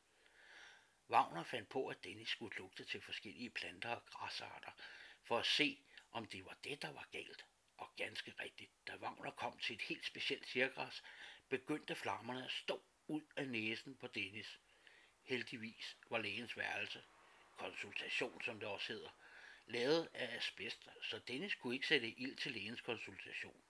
Wagner 1.09 1.45
fandt 1.45 1.69
på, 1.69 1.89
at 1.89 2.05
Dennis 2.05 2.29
skulle 2.29 2.57
lugte 2.57 2.85
til 2.85 3.01
forskellige 3.01 3.51
planter 3.51 3.91
og 3.91 4.07
græsarter, 4.07 4.71
for 5.23 5.39
at 5.39 5.47
se, 5.47 5.83
om 6.11 6.27
det 6.27 6.45
var 6.45 6.59
det, 6.65 6.83
der 6.83 6.93
var 6.93 7.09
galt. 7.13 7.45
Og 7.77 7.97
ganske 7.97 8.35
rigtigt, 8.41 8.73
da 8.87 8.97
Wagner 8.97 9.31
kom 9.31 9.59
til 9.59 9.75
et 9.75 9.83
helt 9.83 10.07
specielt 10.07 10.49
cirgræs, 10.49 11.03
begyndte 11.51 11.95
flammerne 11.95 12.45
at 12.45 12.51
stå 12.51 12.83
ud 13.07 13.23
af 13.37 13.49
næsen 13.49 13.97
på 13.97 14.07
Dennis. 14.07 14.59
Heldigvis 15.23 15.97
var 16.11 16.19
lægens 16.19 16.57
værelse, 16.57 17.03
konsultation 17.57 18.43
som 18.43 18.61
det 18.61 18.69
også 18.69 18.93
hedder, 18.93 19.11
lavet 19.67 20.09
af 20.15 20.37
asbest, 20.37 20.89
så 21.03 21.19
Dennis 21.19 21.55
kunne 21.55 21.75
ikke 21.75 21.87
sætte 21.87 22.09
ild 22.11 22.37
til 22.37 22.53
lægens 22.53 22.81
konsultation. 22.81 23.63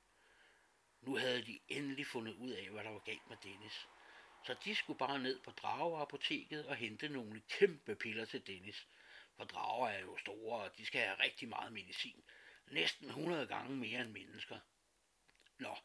Nu 1.00 1.16
havde 1.16 1.46
de 1.46 1.60
endelig 1.68 2.06
fundet 2.06 2.34
ud 2.34 2.50
af, 2.50 2.70
hvad 2.70 2.84
der 2.84 2.90
var 2.90 2.98
galt 2.98 3.28
med 3.28 3.36
Dennis. 3.42 3.88
Så 4.46 4.56
de 4.64 4.74
skulle 4.74 4.98
bare 4.98 5.18
ned 5.18 5.40
på 5.40 5.50
drageapoteket 5.50 6.66
og 6.66 6.76
hente 6.76 7.08
nogle 7.08 7.42
kæmpe 7.48 7.94
piller 7.96 8.24
til 8.24 8.46
Dennis. 8.46 8.86
For 9.36 9.44
drager 9.44 9.88
er 9.88 10.00
jo 10.00 10.16
store, 10.16 10.62
og 10.62 10.76
de 10.76 10.86
skal 10.86 11.00
have 11.00 11.22
rigtig 11.22 11.48
meget 11.48 11.72
medicin. 11.72 12.24
Næsten 12.66 13.08
100 13.08 13.46
gange 13.46 13.76
mere 13.76 14.00
end 14.00 14.10
mennesker. 14.10 14.58
Nå, 15.58 15.76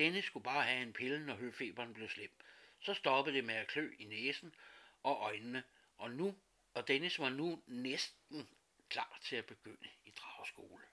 Dennis 0.00 0.24
skulle 0.24 0.44
bare 0.44 0.62
have 0.62 0.82
en 0.82 0.92
pille, 0.92 1.26
når 1.26 1.34
høfeberen 1.34 1.94
blev 1.94 2.08
slem. 2.08 2.30
Så 2.78 2.94
stoppede 2.94 3.36
det 3.36 3.44
med 3.44 3.54
at 3.54 3.66
klø 3.66 3.94
i 3.98 4.04
næsen 4.04 4.54
og 5.02 5.16
øjnene, 5.16 5.64
og 5.96 6.10
nu, 6.10 6.34
og 6.74 6.88
Dennis 6.88 7.18
var 7.18 7.28
nu 7.28 7.62
næsten 7.66 8.48
klar 8.88 9.18
til 9.22 9.36
at 9.36 9.46
begynde 9.46 9.88
i 10.04 10.10
drageskole. 10.10 10.84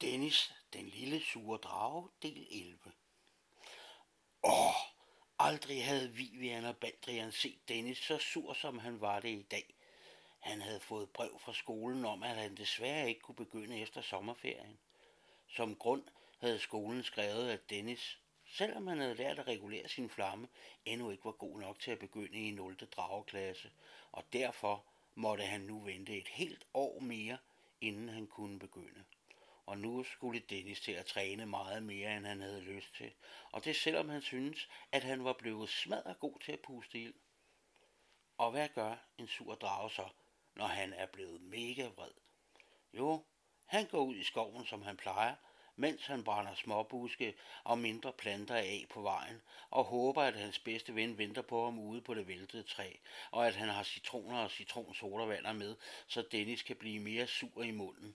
Dennis, 0.00 0.52
den 0.72 0.88
lille 0.88 1.20
sure 1.20 1.58
drage, 1.58 2.08
del 2.22 2.46
11. 2.50 2.78
Åh, 4.42 4.74
aldrig 5.38 5.84
havde 5.84 6.12
Vivian 6.12 6.64
og 6.64 6.76
Baldrian 6.76 7.32
set 7.32 7.68
Dennis 7.68 7.98
så 7.98 8.18
sur, 8.18 8.54
som 8.54 8.78
han 8.78 9.00
var 9.00 9.20
det 9.20 9.28
i 9.28 9.42
dag. 9.42 9.74
Han 10.40 10.60
havde 10.60 10.80
fået 10.80 11.10
brev 11.10 11.40
fra 11.40 11.54
skolen 11.54 12.04
om, 12.04 12.22
at 12.22 12.36
han 12.36 12.56
desværre 12.56 13.08
ikke 13.08 13.20
kunne 13.20 13.36
begynde 13.36 13.80
efter 13.80 14.02
sommerferien. 14.02 14.78
Som 15.56 15.76
grund 15.76 16.02
havde 16.40 16.58
skolen 16.58 17.02
skrevet, 17.02 17.50
at 17.50 17.70
Dennis, 17.70 18.18
selvom 18.46 18.86
han 18.86 18.98
havde 18.98 19.14
lært 19.14 19.38
at 19.38 19.46
regulere 19.46 19.88
sin 19.88 20.10
flamme, 20.10 20.48
endnu 20.84 21.10
ikke 21.10 21.24
var 21.24 21.32
god 21.32 21.60
nok 21.60 21.78
til 21.78 21.90
at 21.90 21.98
begynde 21.98 22.48
i 22.48 22.50
0. 22.50 22.76
drageklasse, 22.76 23.70
og 24.12 24.24
derfor 24.32 24.84
måtte 25.14 25.44
han 25.44 25.60
nu 25.60 25.80
vente 25.80 26.18
et 26.18 26.28
helt 26.28 26.66
år 26.74 27.00
mere, 27.00 27.38
inden 27.80 28.08
han 28.08 28.26
kunne 28.26 28.58
begynde. 28.58 29.04
Og 29.66 29.78
nu 29.78 30.04
skulle 30.04 30.40
Dennis 30.40 30.80
til 30.80 30.92
at 30.92 31.06
træne 31.06 31.46
meget 31.46 31.82
mere, 31.82 32.16
end 32.16 32.26
han 32.26 32.40
havde 32.40 32.60
lyst 32.60 32.94
til, 32.94 33.12
og 33.52 33.64
det 33.64 33.76
selvom 33.76 34.08
han 34.08 34.22
syntes, 34.22 34.68
at 34.92 35.04
han 35.04 35.24
var 35.24 35.32
blevet 35.32 35.68
smadret 35.68 36.20
god 36.20 36.40
til 36.40 36.52
at 36.52 36.60
puste 36.60 36.98
ild. 36.98 37.14
Og 38.38 38.50
hvad 38.50 38.68
gør 38.68 38.96
en 39.18 39.28
sur 39.28 39.54
drage 39.54 39.90
så, 39.90 40.08
når 40.54 40.66
han 40.66 40.92
er 40.92 41.06
blevet 41.06 41.40
mega 41.40 41.86
vred? 41.86 42.12
Jo, 42.92 43.24
han 43.70 43.86
går 43.86 44.00
ud 44.00 44.16
i 44.16 44.24
skoven, 44.24 44.66
som 44.66 44.82
han 44.82 44.96
plejer, 44.96 45.34
mens 45.76 46.06
han 46.06 46.24
brænder 46.24 46.54
småbuske 46.54 47.34
og 47.64 47.78
mindre 47.78 48.12
planter 48.12 48.54
af 48.54 48.86
på 48.90 49.00
vejen, 49.00 49.42
og 49.70 49.84
håber, 49.84 50.22
at 50.22 50.36
hans 50.36 50.58
bedste 50.58 50.94
ven 50.94 51.18
venter 51.18 51.42
på 51.42 51.64
ham 51.64 51.78
ude 51.78 52.00
på 52.00 52.14
det 52.14 52.28
væltede 52.28 52.62
træ, 52.62 52.92
og 53.30 53.46
at 53.46 53.54
han 53.54 53.68
har 53.68 53.82
citroner 53.82 54.38
og 54.38 54.50
citronsodavander 54.50 55.52
med, 55.52 55.76
så 56.06 56.22
Dennis 56.32 56.62
kan 56.62 56.76
blive 56.76 57.00
mere 57.00 57.26
sur 57.26 57.62
i 57.62 57.70
munden. 57.70 58.14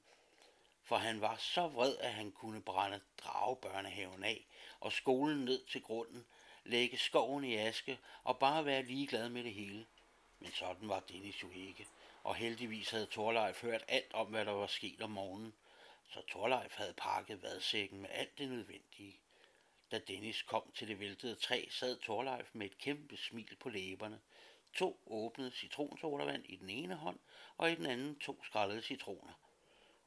For 0.84 0.96
han 0.96 1.22
var 1.22 1.36
så 1.36 1.68
vred, 1.68 1.98
at 1.98 2.14
han 2.14 2.32
kunne 2.32 2.62
brænde 2.62 3.00
dragebørnehaven 3.18 4.24
af, 4.24 4.46
og 4.80 4.92
skolen 4.92 5.46
ned 5.46 5.66
til 5.66 5.82
grunden, 5.82 6.26
lægge 6.64 6.98
skoven 6.98 7.44
i 7.44 7.56
aske 7.56 8.00
og 8.24 8.40
bare 8.40 8.66
være 8.66 8.84
ligeglad 8.84 9.30
med 9.30 9.44
det 9.44 9.54
hele. 9.54 9.86
Men 10.40 10.52
sådan 10.52 10.90
var 10.90 11.00
Dennis 11.00 11.44
jo 11.44 11.48
ikke, 11.56 11.88
og 12.26 12.36
heldigvis 12.36 12.90
havde 12.90 13.06
Torleif 13.06 13.62
hørt 13.62 13.84
alt 13.88 14.14
om, 14.14 14.28
hvad 14.28 14.46
der 14.46 14.52
var 14.52 14.68
sket 14.68 15.02
om 15.02 15.10
morgenen 15.10 15.54
så 16.08 16.22
Torleif 16.22 16.76
havde 16.76 16.94
pakket 16.98 17.42
vadsækken 17.42 18.02
med 18.02 18.10
alt 18.12 18.38
det 18.38 18.50
nødvendige. 18.50 19.20
Da 19.92 20.00
Dennis 20.00 20.42
kom 20.42 20.72
til 20.76 20.88
det 20.88 21.00
væltede 21.00 21.36
træ, 21.36 21.66
sad 21.70 21.98
Torleif 21.98 22.50
med 22.54 22.66
et 22.66 22.78
kæmpe 22.78 23.18
smil 23.18 23.56
på 23.60 23.70
læberne. 23.70 24.20
To 24.74 25.00
åbnede 25.06 25.52
citronsodavand 25.52 26.46
i 26.46 26.56
den 26.56 26.70
ene 26.70 26.96
hånd, 26.96 27.20
og 27.58 27.72
i 27.72 27.76
den 27.76 27.86
anden 27.86 28.20
to 28.20 28.44
skrællede 28.44 28.82
citroner. 28.82 29.34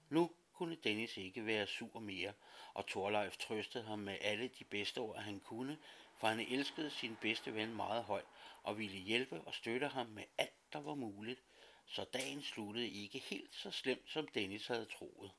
Nu 0.09 0.31
kunne 0.52 0.76
Dennis 0.76 1.16
ikke 1.16 1.46
være 1.46 1.66
sur 1.66 2.00
mere, 2.00 2.33
og 2.74 2.87
Torleif 2.87 3.37
trøstede 3.37 3.85
ham 3.85 3.98
med 3.98 4.18
alle 4.20 4.48
de 4.48 4.64
bedste 4.64 4.98
ord, 4.98 5.18
han 5.18 5.40
kunne, 5.40 5.78
for 6.16 6.26
han 6.28 6.40
elskede 6.40 6.90
sin 6.90 7.16
bedste 7.20 7.54
ven 7.54 7.74
meget 7.74 8.04
højt 8.04 8.26
og 8.62 8.78
ville 8.78 8.98
hjælpe 8.98 9.40
og 9.40 9.54
støtte 9.54 9.88
ham 9.88 10.07
med 10.07 10.24
alt, 10.38 10.72
der 10.72 10.81
var 10.81 10.94
muligt, 10.94 11.40
så 11.88 12.05
dagen 12.05 12.42
sluttede 12.42 12.88
ikke 12.88 13.18
helt 13.18 13.55
så 13.55 13.70
slemt, 13.70 14.11
som 14.11 14.29
Dennis 14.29 14.66
havde 14.66 14.87
troet. 14.87 15.33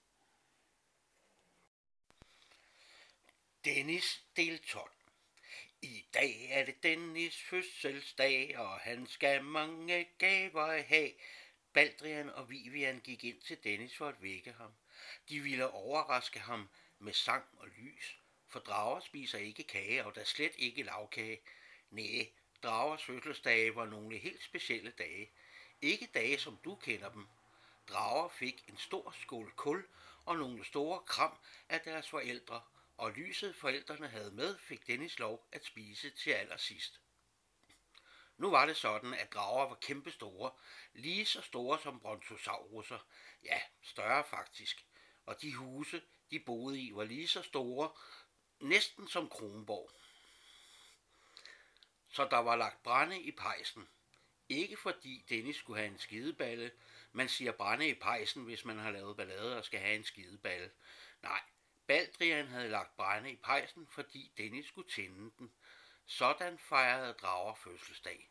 Dennis 3.65 4.23
del 4.35 4.59
12 4.59 4.91
I 5.81 6.05
dag 6.13 6.47
er 6.49 6.65
det 6.65 6.83
Dennis 6.83 7.41
fødselsdag, 7.41 8.57
og 8.57 8.79
han 8.79 9.07
skal 9.07 9.43
mange 9.43 10.07
gaver 10.17 10.81
have. 10.81 11.11
Baldrian 11.73 12.29
og 12.29 12.49
Vivian 12.49 12.99
gik 12.99 13.23
ind 13.23 13.41
til 13.41 13.63
Dennis 13.63 13.95
for 13.97 14.07
at 14.07 14.21
vække 14.21 14.51
ham. 14.51 14.71
De 15.29 15.39
ville 15.39 15.69
overraske 15.69 16.39
ham 16.39 16.69
med 16.99 17.13
sang 17.13 17.45
og 17.57 17.67
lys, 17.67 18.17
for 18.47 18.59
drager 18.59 18.99
spiser 18.99 19.37
ikke 19.37 19.63
kage, 19.63 20.05
og 20.05 20.15
der 20.15 20.23
slet 20.23 20.53
ikke 20.57 20.83
lavkage. 20.83 21.41
Næh, 21.89 22.25
dragers 22.63 23.03
fødselsdage 23.03 23.75
var 23.75 23.85
nogle 23.85 24.17
helt 24.17 24.43
specielle 24.43 24.91
dage. 24.91 25.31
Ikke 25.81 26.09
dage, 26.13 26.39
som 26.39 26.57
du 26.65 26.75
kender 26.75 27.09
dem. 27.09 27.27
Drager 27.89 28.29
fik 28.29 28.63
en 28.67 28.77
stor 28.77 29.15
skål 29.21 29.51
kul 29.55 29.87
og 30.25 30.37
nogle 30.37 30.65
store 30.65 30.99
kram 30.99 31.37
af 31.69 31.81
deres 31.81 32.09
forældre, 32.09 32.61
og 32.97 33.11
lyset 33.11 33.55
forældrene 33.55 34.07
havde 34.07 34.31
med, 34.31 34.57
fik 34.57 34.87
Dennis 34.87 35.19
lov 35.19 35.47
at 35.51 35.65
spise 35.65 36.09
til 36.09 36.31
allersidst. 36.31 37.01
Nu 38.37 38.49
var 38.49 38.65
det 38.65 38.77
sådan, 38.77 39.13
at 39.13 39.33
drager 39.33 39.67
var 39.67 39.75
kæmpestore, 39.75 40.51
lige 40.93 41.25
så 41.25 41.41
store 41.41 41.79
som 41.79 41.99
brontosauruser, 41.99 42.99
ja, 43.43 43.61
større 43.81 44.23
faktisk. 44.23 44.85
Og 45.25 45.41
de 45.41 45.55
huse, 45.55 46.01
de 46.31 46.39
boede 46.39 46.81
i, 46.81 46.91
var 46.95 47.03
lige 47.03 47.27
så 47.27 47.41
store, 47.41 47.91
næsten 48.59 49.07
som 49.07 49.29
Kronborg. 49.29 49.91
Så 52.09 52.27
der 52.31 52.37
var 52.37 52.55
lagt 52.55 52.83
brænde 52.83 53.21
i 53.21 53.31
pejsen. 53.31 53.87
Ikke 54.49 54.77
fordi 54.77 55.25
Dennis 55.29 55.55
skulle 55.55 55.79
have 55.79 55.91
en 55.91 55.99
skideballe. 55.99 56.71
Man 57.11 57.29
siger 57.29 57.51
brænde 57.51 57.89
i 57.89 57.93
pejsen, 57.93 58.43
hvis 58.43 58.65
man 58.65 58.77
har 58.77 58.91
lavet 58.91 59.17
ballade 59.17 59.57
og 59.57 59.65
skal 59.65 59.79
have 59.79 59.95
en 59.95 60.03
skideballe. 60.03 60.71
Nej, 61.21 61.41
Baldrian 61.87 62.47
havde 62.47 62.69
lagt 62.69 62.97
brænde 62.97 63.31
i 63.31 63.35
pejsen, 63.35 63.87
fordi 63.91 64.31
Dennis 64.37 64.67
skulle 64.67 64.89
tænde 64.89 65.31
den. 65.39 65.51
Sådan 66.05 66.57
fejrede 66.57 67.13
drager 67.13 67.55
fødselsdag. 67.55 68.29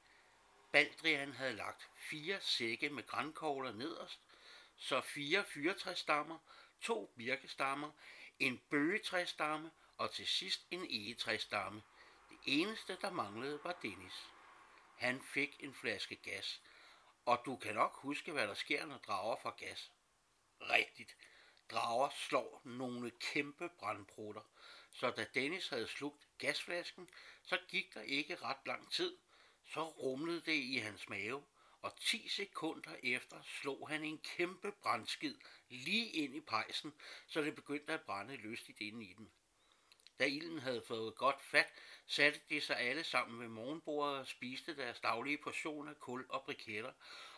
Baldrian 0.73 1.33
havde 1.33 1.53
lagt 1.53 1.89
fire 1.95 2.41
sække 2.41 2.91
med 2.91 3.07
grænkogler 3.07 3.73
nederst, 3.73 4.21
så 4.77 5.01
fire 5.01 5.45
fyrtræstammer, 5.45 6.39
to 6.81 7.13
birkestammer, 7.17 7.91
en 8.39 8.61
bøgetræstamme 8.71 9.71
og 9.97 10.11
til 10.11 10.27
sidst 10.27 10.67
en 10.71 10.87
egetræstamme. 10.91 11.83
Det 12.31 12.39
eneste, 12.47 12.99
der 13.01 13.11
manglede, 13.11 13.61
var 13.65 13.79
Dennis. 13.83 14.29
Han 14.99 15.23
fik 15.23 15.57
en 15.61 15.75
flaske 15.75 16.17
gas, 16.17 16.63
og 17.25 17.43
du 17.47 17.57
kan 17.57 17.75
nok 17.75 17.97
huske, 17.97 18.33
hvad 18.33 18.49
der 18.49 18.55
sker, 18.55 18.87
når 18.87 18.99
drager 18.99 19.37
får 19.43 19.51
gas. 19.51 19.93
Rigtigt, 20.61 21.17
drager 21.71 22.09
slår 22.29 22.63
nogle 22.65 23.11
kæmpe 23.11 23.69
brandprutter, 23.69 24.41
så 24.93 25.11
da 25.11 25.27
Dennis 25.35 25.69
havde 25.69 25.89
slugt 25.89 26.29
gasflasken, 26.39 27.09
så 27.43 27.59
gik 27.69 27.95
der 27.95 28.01
ikke 28.01 28.37
ret 28.37 28.67
lang 28.67 28.93
tid. 28.93 29.19
Så 29.65 29.85
rumlede 29.85 30.41
det 30.41 30.53
i 30.53 30.77
hans 30.77 31.09
mave, 31.09 31.45
og 31.83 31.97
10 32.01 32.29
sekunder 32.29 32.97
efter 33.03 33.43
slog 33.43 33.89
han 33.89 34.05
en 34.05 34.19
kæmpe 34.19 34.73
brændskid 34.73 35.39
lige 35.69 36.07
ind 36.07 36.37
i 36.37 36.41
pejsen, 36.41 36.95
så 37.27 37.43
det 37.43 37.55
begyndte 37.55 37.93
at 37.93 38.03
brænde 38.03 38.37
lystigt 38.37 38.81
inde 38.81 39.05
i 39.05 39.13
den. 39.13 39.33
Da 40.19 40.25
ilden 40.25 40.59
havde 40.59 40.83
fået 40.83 41.15
godt 41.15 41.43
fat, 41.43 41.73
satte 42.07 42.41
de 42.51 42.61
sig 42.61 42.77
alle 42.77 43.05
sammen 43.05 43.41
ved 43.41 43.49
morgenbordet 43.49 44.19
og 44.19 44.27
spiste 44.27 44.77
deres 44.77 45.01
daglige 45.01 45.39
portion 45.39 45.89
af 45.89 45.99
kul 45.99 46.27
og 46.29 46.43
briketter, 46.45 46.93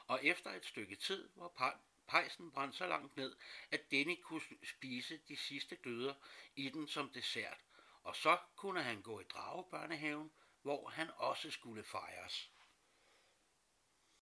og 0.06 0.24
efter 0.24 0.50
et 0.50 0.66
stykke 0.66 0.96
tid 0.96 1.28
var 1.34 1.78
pejsen 2.08 2.50
brændt 2.50 2.76
så 2.76 2.86
langt 2.86 3.16
ned, 3.16 3.36
at 3.70 3.90
Denny 3.90 4.16
kunne 4.22 4.40
spise 4.62 5.20
de 5.28 5.36
sidste 5.36 5.76
gløder 5.76 6.14
i 6.56 6.68
den 6.68 6.88
som 6.88 7.10
dessert, 7.10 7.58
og 8.02 8.16
så 8.16 8.38
kunne 8.56 8.82
han 8.82 9.02
gå 9.02 9.20
i 9.20 9.24
dragebørnehaven, 9.24 10.30
hvor 10.62 10.88
han 10.88 11.10
også 11.16 11.50
skulle 11.50 11.84
fejres. 11.84 12.50